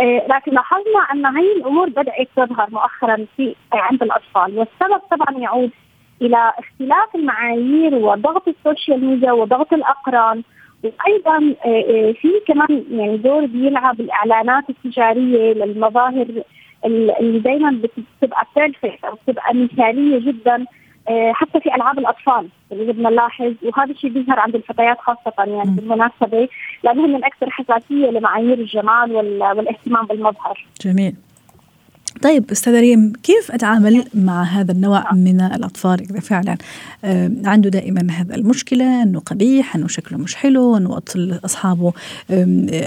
آه، 0.00 0.26
لكن 0.28 0.52
لاحظنا 0.52 1.00
أن 1.12 1.26
هذه 1.26 1.52
الأمور 1.56 1.88
بدأت 1.88 2.28
تظهر 2.36 2.70
مؤخرا 2.70 3.26
في 3.36 3.54
عند 3.72 4.02
الأطفال. 4.02 4.58
والسبب 4.58 5.00
طبعا 5.10 5.38
يعود 5.38 5.70
إلى 6.22 6.52
اختلاف 6.58 7.14
المعايير 7.14 7.94
وضغط 7.94 8.48
ال 8.48 8.56
social 8.56 9.04
media 9.04 9.32
وضغط 9.32 9.72
الأقران. 9.72 10.42
وأيضا 10.84 11.54
آه، 11.66 11.68
آه، 11.68 12.12
في 12.12 12.28
كمان 12.46 12.84
يعني 12.90 13.16
دور 13.16 13.46
بيلعب 13.46 14.00
الإعلانات 14.00 14.64
التجارية 14.70 15.52
للمظاهر 15.52 16.26
اللي 16.84 17.38
دائما 17.38 17.80
بتبقى 18.22 18.46
بيرفكت 18.56 19.04
أو 19.04 19.14
بتبقى 19.14 19.54
مثالية 19.54 20.18
جدا 20.32 20.64
آه، 21.08 21.32
حتى 21.32 21.60
في 21.60 21.74
ألعاب 21.74 21.98
الأطفال 21.98 22.48
اللي 22.72 22.92
بدنا 22.92 23.10
نلاحظ 23.10 23.54
وهذا 23.62 23.92
الشيء 23.92 24.10
بيظهر 24.10 24.38
عند 24.40 24.54
الفتيات 24.54 24.98
خاصة 25.00 25.32
يعني 25.38 25.70
بالمناسبة 25.70 26.48
لانهم 26.84 27.12
من 27.12 27.24
أكثر 27.24 27.50
حساسية 27.50 28.10
لمعايير 28.10 28.58
الجمال 28.58 29.12
والاهتمام 29.12 30.06
بالمظهر. 30.06 30.66
جميل. 30.80 31.14
طيب 32.22 32.50
أستاذة 32.52 32.80
ريم 32.80 33.12
كيف 33.22 33.50
أتعامل 33.50 34.04
مع 34.14 34.42
هذا 34.42 34.72
النوع 34.72 35.14
من 35.14 35.40
الأطفال 35.40 36.00
إذا 36.10 36.20
فعلا 36.20 36.56
عنده 37.44 37.70
دائما 37.70 38.12
هذا 38.12 38.34
المشكلة 38.34 39.02
إنه 39.02 39.20
قبيح 39.20 39.76
إنه 39.76 39.88
شكله 39.88 40.18
مش 40.18 40.34
حلو 40.34 40.76
إنه 40.76 41.00
أصحابه 41.44 41.92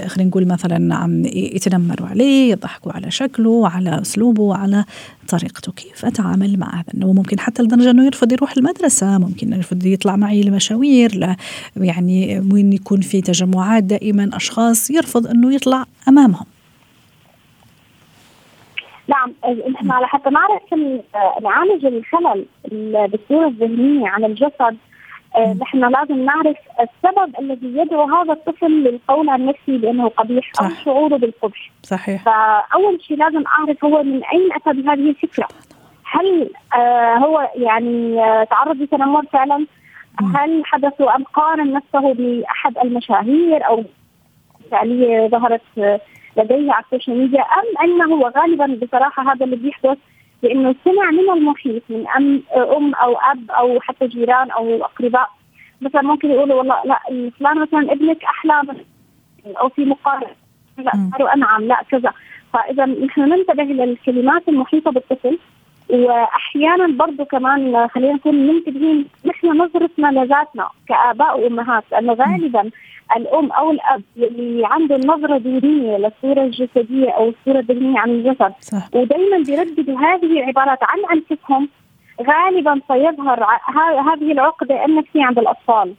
خلينا 0.06 0.28
نقول 0.30 0.46
مثلا 0.46 0.94
عم 0.94 1.24
يتنمروا 1.24 2.08
عليه 2.08 2.50
يضحكوا 2.50 2.92
على 2.92 3.10
شكله 3.10 3.68
على 3.68 4.02
أسلوبه 4.02 4.54
على 4.54 4.84
طريقته. 5.28 5.72
كيف 5.72 6.04
أتعامل 6.04 6.58
مع 6.58 6.74
هذا 6.74 6.94
النوع؟ 6.94 7.12
ممكن 7.12 7.40
حتى 7.40 7.62
لدرجة 7.62 7.90
إنه 7.90 8.06
يرفض 8.06 8.32
يروح 8.32 8.56
المدرسة 8.56 9.18
ممكن 9.18 9.52
يرفض 9.52 9.86
يطلع 9.86 10.16
معي 10.16 10.42
لمشاوير 10.42 11.14
لا 11.14 11.36
يعني 11.76 12.40
وين 12.52 12.72
يكون 12.72 13.00
في 13.00 13.20
تجمعات 13.20 13.84
دائما 13.84 14.30
أشخاص 14.32 14.90
يرفض 14.90 15.26
إنه 15.26 15.54
يطلع 15.54 15.84
أمامهم. 16.08 16.46
نعم 19.08 19.34
نحن 19.70 19.90
على 19.90 20.08
حتى 20.08 20.30
نعرف 20.30 20.62
نعالج 21.42 21.86
الخلل 21.86 22.46
بالصورة 23.10 23.46
الذهنية 23.46 24.08
عن 24.08 24.24
الجسد. 24.24 24.76
آه، 25.36 25.56
نحن 25.60 25.78
لازم 25.78 26.24
نعرف 26.24 26.56
السبب 26.80 27.34
الذي 27.38 27.78
يدعو 27.78 28.02
هذا 28.02 28.32
الطفل 28.32 28.70
للقول 28.70 29.28
عن 29.28 29.46
نفسه 29.46 29.78
بأنه 29.78 30.08
قبيح 30.08 30.52
صح. 30.52 30.64
أو 30.64 30.70
شعوره 30.84 31.16
بالقبح. 31.16 31.70
صحيح. 31.82 32.22
فأول 32.24 33.02
شيء 33.02 33.16
لازم 33.16 33.44
أعرف 33.46 33.84
هو 33.84 34.02
من 34.02 34.24
أين 34.24 34.48
أتى 34.52 34.82
بهذه 34.82 35.10
الفكرة. 35.10 35.48
هل 36.04 36.50
آه 36.74 37.16
هو 37.16 37.50
يعني 37.54 38.24
آه 38.24 38.44
تعرض 38.44 38.76
لتنمر 38.76 39.26
فعلا؟ 39.32 39.66
هل 40.34 40.62
حدث 40.64 41.00
أم 41.00 41.24
قارن 41.24 41.72
نفسه 41.72 42.14
بأحد 42.14 42.78
المشاهير 42.78 43.66
أو 43.66 43.84
فعاليه 44.70 45.28
ظهرت 45.28 45.62
آه 45.78 46.00
لديه 46.36 46.72
على 46.72 46.84
ال 46.84 46.89
social 46.89 47.18
media 47.18 47.40
أم 47.40 47.84
أنه 47.84 48.14
وغالبا 48.14 48.78
بصراحة 48.82 49.32
هذا 49.32 49.44
اللي 49.44 49.56
بيحدث 49.56 49.98
لأنه 50.42 50.74
سمع 50.84 51.10
من 51.10 51.30
المحيط 51.30 51.82
من 51.88 52.08
أم 52.08 52.42
أم 52.56 52.94
أو 52.94 53.16
أب 53.16 53.50
أو 53.50 53.80
حتى 53.80 54.06
جيران 54.06 54.50
أو 54.50 54.84
أقرباء. 54.84 55.28
مثلا 55.80 56.02
ممكن 56.02 56.30
يقولوا 56.30 56.56
والله 56.56 56.82
لا 56.84 57.00
فلان 57.40 57.58
مثلا 57.58 57.92
ابنك 57.92 58.24
أحلى 58.24 58.62
أو 59.46 59.68
في 59.68 59.84
مقارنة. 59.84 60.34
لا 60.78 61.34
أنعم 61.34 61.62
لا 61.62 61.82
كذا. 61.90 62.12
فاذا 62.52 62.84
نحن 62.84 63.20
ننتبه 63.20 63.62
للكلمات 63.62 64.48
المحيطة 64.48 64.90
بالطفل. 64.90 65.38
وأحيانا 65.90 66.86
برضه 66.86 67.24
كمان 67.24 67.88
خلينا 67.88 68.12
نكون 68.12 68.46
منتبهين 68.46 69.06
نحن 69.24 69.46
نظرتنا 69.46 70.08
لذاتنا 70.08 70.68
كآباء 70.88 71.40
وأمهات 71.40 71.84
لأنه 71.92 72.12
غالبا 72.12 72.70
الأم 73.16 73.52
أو 73.52 73.70
الأب 73.70 74.02
اللي 74.16 74.66
عنده 74.66 74.96
النظرة 74.96 75.38
دينيه 75.38 75.96
للصورة 75.96 76.44
الجسدية 76.44 77.10
أو 77.10 77.28
الصورة 77.28 77.58
الذهنيه 77.60 77.98
عن 77.98 78.10
الجسد 78.10 78.52
صح. 78.60 78.88
ودائما 78.94 79.38
بيرددوا 79.38 79.98
هذه 79.98 80.32
العبارات 80.32 80.78
عن 80.82 80.98
أنفسهم 81.12 81.68
غالبا 82.22 82.80
سيظهر 82.88 83.46
هذه 84.12 84.32
العقدة 84.32 84.84
النفسيه 84.84 85.24
عند 85.24 85.38
الأطفال 85.38 85.94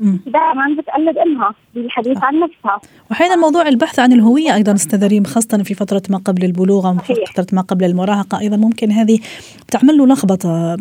دائما 0.00 0.76
بتقلد 0.78 1.18
أمها 1.18 1.54
بالحديث 1.74 2.18
عن 2.22 2.40
نفسها. 2.40 2.80
واحيانا 3.10 3.36
موضوع 3.36 3.68
البحث 3.68 3.98
عن 3.98 4.12
الهوية 4.12 4.54
أيضا 4.54 4.74
أستاذ 4.74 5.06
ريم 5.06 5.24
خاصة 5.24 5.62
في 5.62 5.74
فترة 5.74 6.02
ما 6.10 6.18
قبل 6.18 6.44
البلوغ 6.44 6.88
أو 6.88 6.98
فترة 7.34 7.46
ما 7.52 7.62
قبل 7.62 7.84
المراهقة 7.84 8.38
أيضا 8.40 8.56
ممكن 8.56 8.92
هذه 8.92 9.18
تعمل 9.68 9.98
له 9.98 10.06
لخبطة 10.06 10.76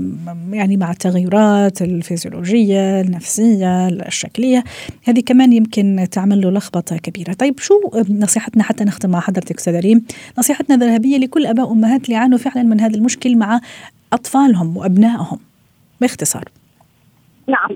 يعني 0.52 0.78
مع 0.78 0.92
التغيرات 0.92 1.82
الفيزيولوجية 1.82 3.02
النفسية 3.02 3.88
الشكلية 3.88 4.64
هذه 5.04 5.20
كمان 5.20 5.54
يمكن 5.54 6.08
تعمل 6.12 6.42
له 6.42 6.52
لخبطة 6.52 6.98
كبيرة. 6.98 7.34
طيب 7.34 7.60
شو 7.60 7.74
نصيحتنا 8.10 8.64
حتى 8.64 8.84
نختم 8.84 9.10
مع 9.10 9.20
حضرتك 9.20 9.58
أستاذ 9.58 9.80
ريم؟ 9.80 10.06
نصيحتنا 10.40 10.76
الذهبية 10.76 11.18
لكل 11.18 11.46
أباء 11.46 11.70
وامهات 11.70 12.06
اللي 12.06 12.14
يعانوا 12.14 12.38
فعلا 12.38 12.64
من 12.64 12.80
هذا 12.80 12.96
المشكل 12.96 13.38
مع 13.38 13.60
أطفالهم 14.14 14.78
وأبنائهم 14.78 15.40
باختصار. 16.02 16.44
نعم. 17.48 17.70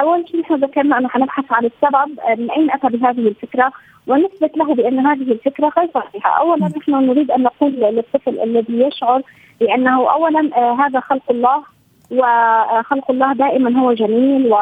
أول 0.00 0.28
شيء 0.28 0.40
نحن 0.40 0.54
ذكرنا 0.54 0.98
أنه 0.98 1.08
حنبحث 1.08 1.52
عن 1.52 1.64
السبب 1.64 2.38
من 2.38 2.50
أين 2.50 2.70
أتى 2.70 2.88
بهذه 2.88 3.28
الفكرة؟ 3.28 3.72
ونثبت 4.06 4.56
له 4.56 4.74
بأن 4.74 5.06
هذه 5.06 5.32
الفكرة 5.32 5.72
غير 5.78 5.88
صحيحة، 5.94 6.40
اولا 6.40 6.68
نحن 6.78 6.90
نريد 6.90 7.30
أن 7.30 7.42
نقول 7.42 7.72
للطفل 7.72 8.40
الذي 8.42 8.80
يشعر 8.80 9.22
بأنه 9.60 10.12
اولا 10.12 10.50
هذا 10.86 11.00
خلق 11.00 11.30
الله 11.30 11.62
وخلق 12.10 13.10
الله 13.10 13.32
دائما 13.32 13.80
هو 13.80 13.92
جميل 13.92 14.52
و 14.52 14.56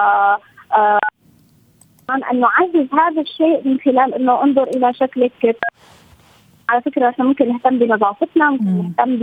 أن 2.10 2.40
نعزز 2.40 2.86
هذا 2.92 3.20
الشيء 3.20 3.68
من 3.68 3.78
خلال 3.80 4.14
أنه 4.14 4.42
انظر 4.42 4.62
إلى 4.62 4.94
شكلك. 4.94 5.56
على 6.68 6.82
فكرة 6.82 7.08
إحنا 7.08 7.24
ممكن 7.24 7.48
نهتم 7.48 7.78
بنظافتنا 7.78 8.50
ممكن 8.50 8.64
نهتم 8.64 9.16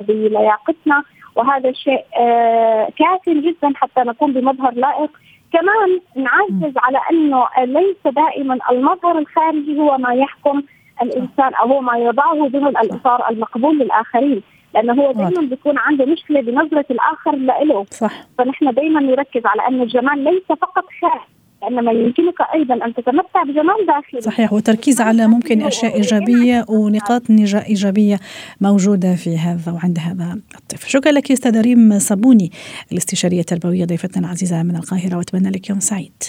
بلياقتنا. 0.00 1.02
وهذا 1.36 1.68
الشيء 1.68 2.04
آه 2.18 2.88
كافٍ 2.98 3.28
جدا 3.28 3.72
حتى 3.74 4.00
نكون 4.00 4.32
بمظهر 4.32 4.74
لائق. 4.74 5.10
كمان 5.52 6.00
نعزز 6.24 6.74
على 6.76 6.98
إنه 7.10 7.46
ليس 7.58 8.14
دائما 8.14 8.58
المظهر 8.70 9.18
الخارجي 9.18 9.78
هو 9.78 9.98
ما 9.98 10.14
يحكم 10.14 10.62
الإنسان 11.02 11.54
أو 11.54 11.66
هو 11.68 11.80
ما 11.80 11.98
يضعه 11.98 12.48
ضمن 12.48 12.66
الإطار 12.66 13.30
المقبول 13.30 13.78
للآخرين 13.78 14.42
لأنه 14.74 14.92
هو 14.92 15.12
دائما 15.12 15.40
بيكون 15.40 15.78
عنده 15.78 16.04
مشكلة 16.04 16.40
بنظرة 16.40 16.84
الآخر 16.90 17.36
له 17.36 17.84
صح. 17.90 18.12
فنحن 18.38 18.70
دائما 18.70 19.00
نركز 19.00 19.46
على 19.46 19.62
أن 19.68 19.82
الجمال 19.82 20.24
ليس 20.24 20.46
فقط 20.48 20.84
خارج 21.00 21.20
انما 21.68 21.92
يمكنك 21.92 22.34
أيضا 22.54 22.74
أن 22.74 22.94
تتمتع 22.94 23.42
بجمال 23.42 23.86
داخلي. 23.86 24.20
صحيح 24.20 24.52
وتركيز 24.52 25.00
على 25.00 25.26
ممكن 25.26 25.62
أشياء 25.62 25.94
إيجابية 25.94 26.64
ونقاط 26.68 27.22
إيجابية 27.68 28.18
موجودة 28.60 29.14
في 29.14 29.38
هذا 29.38 29.72
وعند 29.72 29.98
هذا 29.98 30.38
الطفل 30.54 30.90
شكرا 30.90 31.12
لك 31.12 31.32
استاذه 31.32 31.60
ريم 31.60 31.98
صابوني 31.98 32.52
الاستشارية 32.92 33.40
التربوية 33.40 33.84
ضيفتنا 33.84 34.26
العزيزة 34.26 34.62
من 34.62 34.76
القاهرة 34.76 35.16
وأتمنى 35.16 35.50
لك 35.50 35.70
يوم 35.70 35.80
سعيد. 35.80 36.22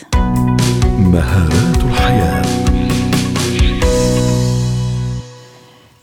مهارات 1.00 1.84
الحياة. 1.84 2.57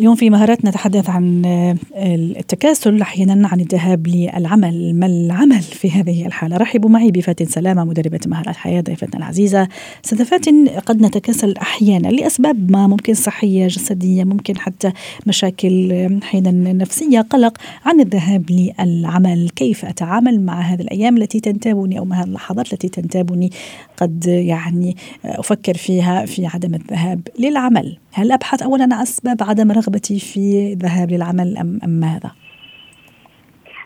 اليوم 0.01 0.15
في 0.15 0.31
مهارات 0.31 0.65
نتحدث 0.65 1.11
عن 1.11 1.45
آه، 1.45 1.77
التكاسل 2.15 3.01
أحيانا 3.01 3.49
عن 3.49 3.61
الذهاب 3.61 4.07
للعمل. 4.07 4.95
ما 4.95 5.07
العمل 5.07 5.63
في 5.63 5.91
هذه 5.91 6.27
الحالة؟ 6.27 6.57
رحبوا 6.57 6.91
معي 6.91 7.11
بفاتن 7.11 7.45
سلامة 7.45 7.85
مدربة 7.85 8.21
مهارات 8.27 8.57
حياة 8.57 8.81
ضيفتنا 8.81 9.19
العزيزة. 9.19 9.69
أستاذة 10.05 10.23
فاتن 10.23 10.69
قد 10.69 11.03
نتكاسل 11.03 11.57
أحيانا 11.57 12.09
لأسباب 12.09 12.71
ما 12.71 12.87
ممكن 12.87 13.15
صحية 13.15 13.67
جسدية 13.67 14.25
ممكن 14.25 14.59
حتى 14.59 14.93
مشاكل 15.27 15.93
أحيانا 16.23 16.73
نفسية 16.73 17.21
قلق 17.21 17.57
عن 17.85 18.01
الذهاب 18.01 18.51
للعمل. 18.51 19.51
كيف 19.57 19.85
أتعامل 19.85 20.41
مع 20.41 20.61
هذه 20.61 20.81
الأيام 20.81 21.17
التي 21.17 21.41
تنتابني 21.41 21.99
أو 21.99 22.05
مع 22.05 22.21
هذه 22.21 22.27
اللحظات 22.27 22.73
التي 22.73 22.89
تنتابني؟ 22.89 23.51
قد 23.97 24.27
يعني 24.27 24.97
أفكر 25.25 25.75
فيها 25.75 26.27
في 26.27 26.47
عدم 26.47 26.75
الذهاب 26.75 27.29
للعمل. 27.39 27.99
هل 28.15 28.33
أبحث 28.33 28.63
اولا 28.63 28.85
عن 28.85 28.93
أسباب 28.93 29.37
عدم 29.43 29.73
رغبتي 29.73 30.19
في 30.21 30.73
الذهاب 30.73 31.11
للعمل 31.11 31.57
ام 31.59 31.79
أم 31.85 31.91
ماذا؟ 31.91 32.31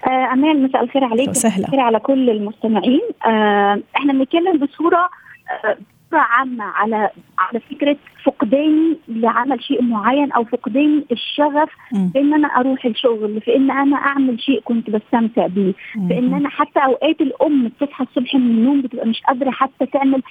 آه 0.06 0.32
أمان 0.32 0.62
مساء 0.62 0.84
الخير 0.84 1.04
عليك. 1.04 1.28
وسهلا 1.28 1.66
الخير 1.66 1.80
على 1.80 1.98
كل 1.98 2.30
المستمعين. 2.30 3.00
آه 3.26 3.80
إحنا 3.96 4.12
بنتكلم 4.12 4.58
بصورة 4.58 5.08
آه 5.64 5.76
عامة 6.12 6.64
على 6.64 7.10
على 7.38 7.60
فكرة 7.70 7.96
فقداني 8.24 8.96
لعمل 9.08 9.62
شيء 9.62 9.82
معين 9.82 10.32
أو 10.32 10.44
فقداني 10.44 11.04
الشغف 11.12 11.68
في 12.12 12.20
إن 12.20 12.34
أنا 12.34 12.48
أروح 12.48 12.84
الشغل 12.84 13.40
في 13.40 13.56
ان 13.56 13.70
أنا 13.70 13.96
أعمل 13.96 14.40
شيء 14.40 14.60
كنت 14.64 14.90
بستمتع 14.90 15.46
بيه. 15.46 15.72
في 16.08 16.18
ان 16.18 16.34
أنا 16.34 16.48
حتى 16.48 16.80
أوقات 16.84 17.20
الأم 17.20 17.68
بتصحى 17.68 18.04
الصبح 18.04 18.34
من 18.34 18.40
النوم 18.40 18.80
بتبقى 18.82 19.06
مش 19.06 19.20
قادرة 19.28 19.50
حتى 19.50 19.86
تعمل 19.86 20.22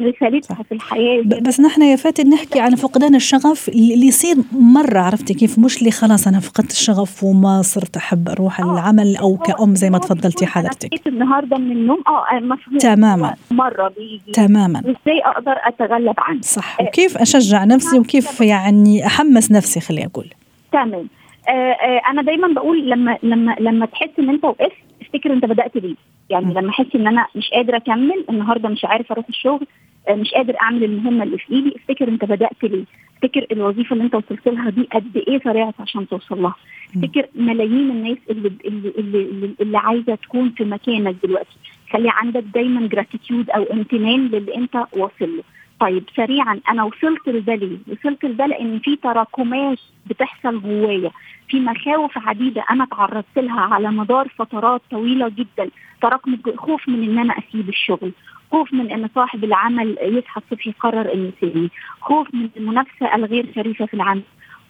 رسالتها 0.00 0.62
في 0.68 0.72
الحياة. 0.72 1.22
بس 1.22 1.60
نحن 1.60 1.82
يا 1.82 1.96
فاتن 1.96 2.28
نحكي 2.30 2.60
عن 2.60 2.74
فقدان 2.74 3.14
الشغف 3.14 3.68
اللي 3.68 4.06
يصير 4.06 4.36
مرة 4.52 4.98
عرفتي 4.98 5.34
كيف؟ 5.34 5.58
مش 5.58 5.78
اللي 5.78 5.90
خلاص 5.90 6.26
أنا 6.28 6.40
فقدت 6.40 6.70
الشغف 6.70 7.24
وما 7.24 7.62
صرت 7.62 7.96
أحب 7.96 8.28
أروح 8.28 8.60
آه. 8.60 8.72
العمل 8.74 9.16
أو 9.16 9.36
كأم 9.36 9.74
زي 9.74 9.90
ما 9.90 9.98
تفضلتي 9.98 10.46
حضرتك. 10.46 11.06
النهارده 11.06 11.56
من 11.58 11.72
النوم 11.72 12.02
آه 12.06 12.40
مفهوم. 12.40 12.78
تماما. 12.78 13.34
مرة 13.50 13.88
بيجي. 13.98 14.32
تماما. 14.32 14.78
إزاي 14.80 15.20
أقدر 15.24 15.54
أتغلب 15.66 16.14
عنه 16.18 16.31
صح. 16.40 16.80
وكيف 16.80 17.16
أشجع 17.18 17.64
نفسي 17.64 17.98
وكيف 17.98 18.40
يعني 18.40 19.06
أحمس 19.06 19.52
نفسي 19.52 19.80
خليني 19.80 20.06
أقول؟ 20.06 20.26
تمام. 20.72 21.08
آه 21.48 21.50
آه 21.52 22.00
أنا 22.10 22.22
دايما 22.22 22.48
بقول 22.48 22.90
لما 22.90 23.18
لما 23.22 23.56
لما 23.60 23.86
تحس 23.86 24.08
إن 24.18 24.28
أنت 24.28 24.44
وقفت 24.44 24.72
افتكر 25.02 25.32
أنت 25.32 25.44
بدأت 25.44 25.76
ليه. 25.76 25.94
يعني 26.30 26.46
م. 26.46 26.52
لما 26.52 26.70
أحس 26.70 26.86
إن 26.94 27.06
أنا 27.06 27.26
مش 27.34 27.50
قادرة 27.50 27.76
أكمل 27.76 28.24
النهارده 28.30 28.68
مش 28.68 28.84
عارف 28.84 29.12
أروح 29.12 29.24
الشغل 29.28 29.66
آه 30.08 30.14
مش 30.14 30.30
قادر 30.34 30.56
أعمل 30.62 30.84
المهمة 30.84 31.24
اللي 31.24 31.38
في 31.38 31.52
إيدي 31.54 31.76
افتكر 31.76 32.08
أنت 32.08 32.24
بدأت 32.24 32.64
ليه. 32.64 32.84
افتكر 33.16 33.46
الوظيفة 33.52 33.92
اللي 33.92 34.04
أنت 34.04 34.14
وصلت 34.14 34.48
لها 34.48 34.70
دي 34.70 34.88
قد 34.92 35.16
إيه 35.28 35.40
سرعت 35.44 35.74
عشان 35.80 36.08
توصل 36.08 36.42
لها. 36.42 36.54
افتكر 36.96 37.26
ملايين 37.34 37.90
الناس 37.90 38.18
اللي 38.30 38.52
اللي 38.64 38.88
اللي, 38.98 39.50
اللي 39.60 39.78
عايزة 39.78 40.14
تكون 40.14 40.50
في 40.50 40.64
مكانك 40.64 41.14
دلوقتي. 41.24 41.56
خلي 41.92 42.08
عندك 42.12 42.44
دايما 42.54 42.86
جراتيتيود 42.86 43.50
أو 43.50 43.62
امتنان 43.62 44.26
للي 44.26 44.54
أنت 44.56 44.74
واصل 44.76 45.36
له. 45.36 45.42
طيب 45.82 46.04
سريعا 46.16 46.60
أنا 46.68 46.82
وصلت 46.84 47.28
لده؟ 47.28 47.78
وصلت 47.88 48.24
لده 48.24 48.46
لأن 48.46 48.78
في 48.78 48.96
تراكمات 48.96 49.78
بتحصل 50.06 50.60
جوايا 50.60 51.10
في 51.48 51.60
مخاوف 51.60 52.18
عديدة 52.18 52.64
أنا 52.70 52.84
تعرضت 52.84 53.36
لها 53.38 53.60
على 53.60 53.90
مدار 53.90 54.28
فترات 54.38 54.82
طويلة 54.90 55.28
جدا 55.28 55.70
تراكم 56.02 56.36
خوف 56.56 56.88
من 56.88 57.02
إن 57.02 57.18
أنا 57.18 57.34
أسيب 57.38 57.68
الشغل 57.68 58.12
خوف 58.50 58.72
من 58.72 58.90
إن 58.90 59.08
صاحب 59.14 59.44
العمل 59.44 59.96
يصحى 60.02 60.40
الصبح 60.40 60.66
يقرر 60.66 61.14
إنه 61.14 61.32
يسيبني 61.36 61.70
خوف 62.00 62.34
من 62.34 62.48
المنافسة 62.56 63.14
الغير 63.14 63.46
شريفه 63.54 63.86
في 63.86 63.94
العمل 63.94 64.22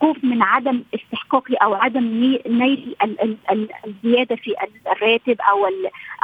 خوف 0.03 0.25
من 0.25 0.43
عدم 0.43 0.83
استحقاقي 0.95 1.55
أو 1.55 1.75
عدم 1.75 2.05
نيل 2.47 2.97
الزيادة 3.87 4.37
في 4.37 4.55
الراتب 4.93 5.37
أو 5.41 5.67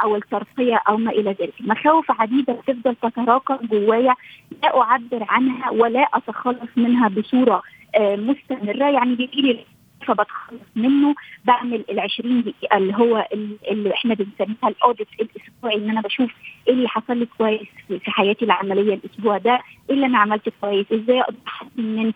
أو 0.03 0.15
الترقية 0.15 0.81
أو 0.89 0.97
ما 0.97 1.11
إلى 1.11 1.35
ذلك، 1.39 1.53
مخاوف 1.59 2.11
عديدة 2.21 2.53
تفضل 2.67 2.95
تتراكم 2.95 3.57
جوايا. 3.71 4.15
لا 4.63 4.81
أعبر 4.81 5.25
عنها 5.29 5.71
ولا 5.71 6.07
أتخلص 6.13 6.69
منها 6.75 7.07
بصورة 7.07 7.61
مستمرة. 7.99 8.89
يعني 8.89 9.15
بيجي 9.15 9.41
لي 9.41 9.65
فبتخلص 10.07 10.61
منه. 10.75 11.15
بعمل 11.45 11.83
ال 11.89 11.99
20 11.99 12.41
دقيقه 12.43 12.77
اللي 12.77 12.95
هو 12.95 13.27
اللي 13.71 13.93
إحنا 13.93 14.13
بنسميها 14.13 14.67
الاوديت 14.67 15.07
الأسبوعي 15.21 15.75
إن 15.75 15.89
أنا 15.89 16.01
بشوف 16.01 16.31
إيه 16.67 16.73
اللي 16.73 16.87
حصل 16.89 17.17
لي 17.17 17.25
كويس 17.37 17.67
في 17.87 18.11
حياتي 18.11 18.45
العملية 18.45 18.93
الأسبوع 18.93 19.37
ده 19.37 19.53
إيه 19.89 19.95
اللي 19.95 20.05
أنا 20.05 20.17
عملت 20.17 20.49
كويس 20.61 20.85
إزاي 20.91 21.21
أقدر 21.21 21.37
أحسن 21.47 21.69
من 21.77 22.13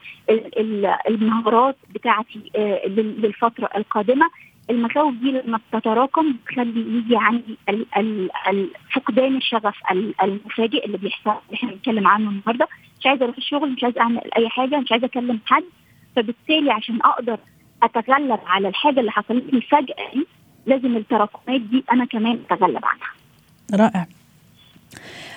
المهارات 1.07 1.75
بتاعتي 1.95 2.39
للفترة 2.87 3.69
القادمة. 3.75 4.25
المخاوف 4.69 5.13
دي 5.15 5.31
لما 5.31 5.59
بتتراكم 5.73 6.33
بتخلي 6.33 6.97
يجي 6.97 7.15
عندي 7.17 7.57
فقدان 8.93 9.35
الشغف 9.37 9.75
المفاجئ 10.23 10.85
اللي 10.85 10.97
بيحصل 10.97 11.29
اللي 11.29 11.53
إحنا 11.53 11.71
بنتكلم 11.71 12.07
عنه 12.07 12.29
النهارده. 12.29 12.67
مش 12.99 13.05
عايزة 13.05 13.25
أروح 13.25 13.37
الشغل 13.37 13.71
مش 13.71 13.83
عايزة 13.83 14.01
أعمل 14.01 14.21
أي 14.37 14.49
حاجة 14.49 14.79
مش 14.79 14.91
عايزة 14.91 15.05
أكلم 15.05 15.39
حد. 15.45 15.63
فبالتالي 16.15 16.71
عشان 16.71 16.99
أقدر 17.01 17.37
أتغلب 17.83 18.39
على 18.45 18.67
الحاجة 18.67 18.99
اللي 18.99 19.11
حصلت 19.11 19.53
لي 19.53 19.61
فجاه 19.61 20.23
لازم 20.65 20.97
التراكمات 20.97 21.61
دي 21.61 21.83
أنا 21.91 22.05
كمان 22.05 22.39
أتغلب 22.51 22.81
عنها. 22.85 23.09
رائع. 23.73 24.07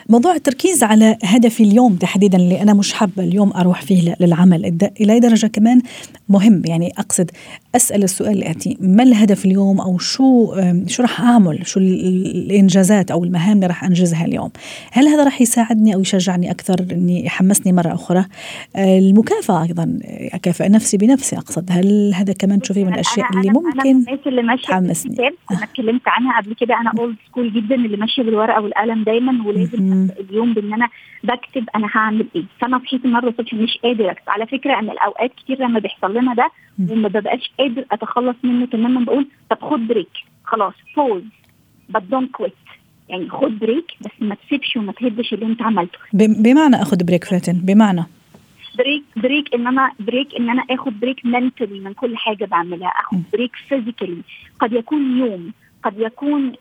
موضوع 0.08 0.34
التركيز 0.34 0.82
على 0.82 1.16
هدفي 1.24 1.62
اليوم 1.62 1.96
تحديدا 1.96 2.38
اللي 2.38 2.62
أنا 2.62 2.74
مش 2.74 2.92
حابة 2.92 3.24
اليوم 3.24 3.52
أروح 3.52 3.82
فيه 3.82 4.14
للعمل. 4.20 4.78
إلى 5.00 5.20
درجة 5.20 5.46
كمان 5.46 5.82
مهم. 6.28 6.62
يعني 6.64 6.92
أقصد 6.98 7.30
أسأل 7.76 8.02
السؤال 8.04 8.38
الآتي 8.38 8.76
ما 8.80 9.02
الهدف 9.02 9.44
اليوم 9.44 9.80
أو 9.80 9.98
شو 9.98 10.54
شو 10.86 11.02
راح 11.02 11.20
أعمل؟ 11.20 11.66
شو 11.66 11.80
الإنجازات 11.80 13.10
أو 13.10 13.24
المهام 13.24 13.56
اللي 13.56 13.66
راح 13.66 13.84
أنجزها 13.84 14.24
اليوم؟ 14.24 14.50
هل 14.92 15.08
هذا 15.08 15.24
راح 15.24 15.40
يساعدني 15.40 15.94
أو 15.94 16.00
يشجعني 16.00 16.50
أكثر 16.50 16.86
إني 16.92 17.24
يحمسني 17.24 17.72
مرة 17.72 17.94
أخرى؟ 17.94 18.24
المكافأة 18.76 19.62
أيضا 19.62 19.98
أكافئ 20.32 20.68
نفسي 20.68 20.96
بنفسي 20.96 21.36
أقصد. 21.36 21.66
هل 21.70 22.14
هذا 22.14 22.32
كمان 22.32 22.60
تشوفيه 22.60 22.84
من 22.84 22.94
الأشياء 22.94 23.26
أنا 23.32 23.40
اللي 23.40 23.52
ممكن 23.52 24.04
أنا 24.08 24.18
اللي 24.26 24.42
ماشية 24.42 24.68
تحمسني؟ 24.68 25.16
أنا 25.50 25.64
اتكلمت 25.64 26.02
عنها 26.06 26.40
قبل 26.40 26.54
كده. 26.60 26.80
أنا 26.80 26.92
old 26.98 27.16
school 27.28 27.52
جدا 27.52 27.74
اللي 27.74 27.96
ماشية 27.96 28.22
بالورقة 28.22 28.60
والقلم 28.60 29.04
دايما 29.04 29.46
ولازم 29.46 29.95
اليوم 30.20 30.52
بإن 30.54 30.74
أنا 30.74 30.88
بكتب 31.24 31.64
أنا 31.76 31.88
هعمل 31.94 32.26
إيه. 32.36 32.44
فأنا 32.60 32.78
صحيت 32.78 33.04
النهارده 33.04 33.28
الصبح 33.28 33.54
مش 33.54 33.78
قادر 33.82 34.10
اكتب 34.10 34.30
على 34.30 34.46
فكرة 34.46 34.78
ان 34.78 34.90
الأوقات 34.90 35.32
كتير 35.34 35.58
لما 35.62 35.78
بيحصل 35.78 36.14
لنا 36.16 36.34
ده 36.34 36.50
وما 36.90 37.08
ببقاش 37.08 37.50
قادر 37.58 37.84
أتخلص 37.92 38.36
منه 38.42 38.66
تماما 38.66 39.04
بقول 39.04 39.26
طب 39.50 39.58
خد 39.60 39.80
break 39.88 40.08
خلاص 40.44 40.74
pause 40.96 41.22
بس 41.88 42.02
don't 42.02 42.30
quit 42.30 42.52
يعني 43.08 43.28
خد 43.30 43.58
break 43.58 43.92
بس 44.00 44.10
ما 44.20 44.34
تسيبش 44.34 44.76
وما 44.76 44.92
تهدش 44.92 45.32
اللي 45.32 45.46
أنت 45.46 45.62
عملته. 45.62 45.98
بمعنى 46.12 46.82
أخد 46.82 47.02
break 47.06 47.24
فاتن؟ 47.24 47.52
بمعنى؟ 47.52 48.04
break 48.78 49.02
break 49.16 49.54
إن 49.54 49.66
أنا 49.66 49.92
break 50.00 50.28
إن 50.40 50.50
أنا 50.50 50.62
آخد 50.70 51.00
break 51.00 51.26
mentally 51.26 51.80
من 51.80 51.92
كل 51.92 52.16
حاجة 52.16 52.44
بعملها. 52.44 52.88
آخد 52.88 53.22
break 53.32 53.52
physically 53.68 54.22
قد 54.60 54.72
يكون 54.72 55.18
يوم 55.18 55.52
قد 55.84 55.94
يكون 56.00 56.52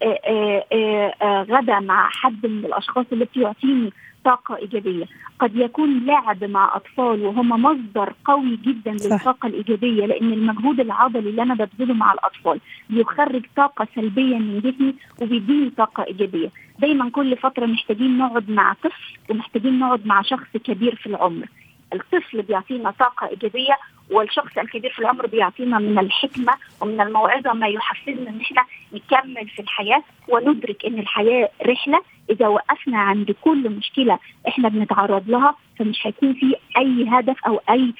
غدا 1.24 1.80
مع 1.80 2.10
حد 2.10 2.46
من 2.46 2.66
الأشخاص 2.66 3.06
اللي 3.12 3.28
بيعطيني 3.36 3.94
طاقة 4.26 4.58
إيجابية. 4.58 5.06
قد 5.40 5.56
يكون 5.56 6.06
لعب 6.06 6.44
مع 6.44 6.76
أطفال 6.76 7.22
وهم 7.26 7.50
مصدر 7.50 8.14
قوي 8.26 8.60
جدا 8.64 8.98
صح. 8.98 9.12
للطاقة 9.12 9.48
الإيجابية 9.48 10.06
لأن 10.06 10.34
المجهود 10.34 10.80
العضلي 10.80 11.30
اللي 11.30 11.42
أنا 11.42 11.54
ببذله 11.54 11.94
مع 11.94 12.14
الأطفال 12.14 12.60
بيخرج 12.90 13.46
طاقة 13.56 13.88
سلبية 13.96 14.38
من 14.38 14.60
جسمي 14.60 14.96
وبيديني 15.22 15.70
طاقة 15.70 16.04
إيجابية. 16.04 16.50
دايما 16.80 17.10
كل 17.10 17.38
فترة 17.38 17.66
محتاجين 17.66 18.18
نقعد 18.18 18.50
مع 18.50 18.74
طفل 18.74 19.18
ومحتاجين 19.30 19.80
نقعد 19.80 20.06
مع 20.08 20.22
شخص 20.22 20.58
كبير 20.64 20.96
في 20.96 21.08
العمر. 21.08 21.46
الطفل 21.94 22.42
بيعطينا 22.42 22.92
طاقة 22.92 23.28
إيجابية 23.28 23.78
والشخص 24.12 24.58
الكبير 24.58 24.92
في 24.92 25.00
العمر 25.00 25.28
بيعطينا 25.28 25.80
من 25.80 26.00
الحكمة 26.00 26.54
ومن 26.82 27.02
الموعظة 27.02 27.54
ما 27.54 27.68
يحفزنا 27.68 28.30
إن 28.30 28.40
إحنا 28.42 28.66
نكمل 28.94 29.48
في 29.50 29.62
الحياة 29.62 30.04
وندرك 30.28 30.86
إن 30.86 31.00
الحياة 31.00 31.50
رحلة. 31.66 32.02
إذا 32.30 32.48
وقفنا 32.48 32.98
عند 32.98 33.32
كل 33.42 33.70
مشكلة 33.70 34.20
إحنا 34.48 34.70
بنتعرض 34.70 35.30
لها 35.30 35.56
فمش 35.80 36.08
هيكون 36.08 36.34
في 36.34 36.56
أي 36.78 37.06
هدف 37.10 37.38
أو 37.48 37.62
أي 37.70 37.94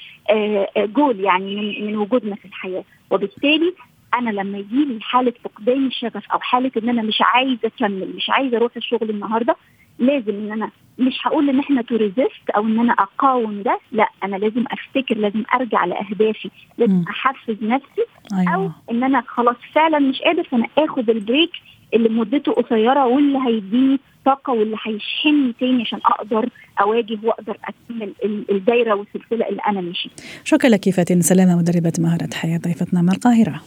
جول 0.78 1.20
يعني 1.20 1.82
من, 1.82 1.96
وجودنا 1.98 2.36
في 2.36 2.46
الحياة. 2.46 2.84
وبالتالي 3.12 3.74
أنا 4.14 4.30
لما 4.30 4.58
يجي 4.58 4.86
لي 4.86 4.98
حالة 5.02 5.34
فقدان 5.44 5.86
الشغف 5.88 6.32
أو 6.32 6.40
حالة 6.40 6.72
إن 6.78 6.90
أنا 6.90 7.02
مش 7.02 7.18
عايزة 7.22 7.60
أكمل 7.66 8.14
مش 8.16 8.30
عايزة 8.30 8.58
أروح 8.58 8.72
الشغل 8.78 9.10
النهارده 9.10 9.56
لازم 10.00 10.30
إن 10.34 10.52
أنا 10.52 10.70
مش 11.00 11.14
هقول 11.22 11.50
إن 11.50 11.60
إحنا 11.60 11.82
to 11.82 11.96
resist 11.96 12.50
أو 12.56 12.66
إن 12.66 12.80
أنا 12.80 12.94
أقاوم 12.94 13.62
ده 13.62 13.80
لا 13.92 14.10
أنا 14.24 14.36
لازم 14.36 14.64
أفتكر 14.72 15.18
لازم 15.18 15.44
أرجع 15.54 15.86
لأهدافي 15.86 16.50
لازم 16.78 17.04
أحفز 17.10 17.56
نفسي 17.62 18.06
أيوة. 18.34 18.54
أو 18.56 18.72
إن 18.92 19.04
أنا 19.04 19.24
خلاص 19.28 19.56
فعلا 19.74 20.00
مش 20.00 20.22
قادر 20.22 20.44
فأنا 20.44 20.68
آخد 20.78 21.10
ال 21.10 21.17
break 21.17 21.52
اللي 21.94 22.10
مدته 22.10 22.52
قصيرة 22.52 23.06
واللي 23.06 23.40
هيديني 23.48 24.00
طاقة 24.26 24.54
واللي 24.54 24.78
هيشحنني 24.84 25.54
تاني 25.60 25.82
عشان 25.82 26.00
أقدر 26.06 26.50
أواجه 26.82 27.18
وأقدر 27.24 27.58
أكمل 27.66 28.14
الدايرة 28.50 28.94
والسلسلة 28.96 29.50
اللي 29.50 29.62
أنا 29.68 29.82
ماشي. 29.82 30.10
شكرا 30.44 30.70
لك 30.70 30.90
فاتن 30.90 31.22
سلامة 31.22 31.58
مدربة 31.58 31.94
مهارة 32.00 32.30
حياة 32.34 32.58
ضيفتنا 32.58 33.02
من 33.02 33.10
القاهرة. 33.10 33.62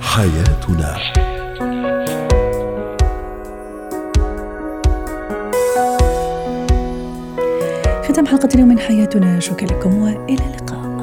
حياتنا 0.00 0.96
ختام 8.14 8.26
حلقة 8.26 8.48
اليوم 8.54 8.68
من 8.68 8.78
حياتنا. 8.78 9.40
شكرا 9.40 9.66
لكم 9.66 9.94
وإلى 9.94 10.46
اللقاء. 10.46 10.93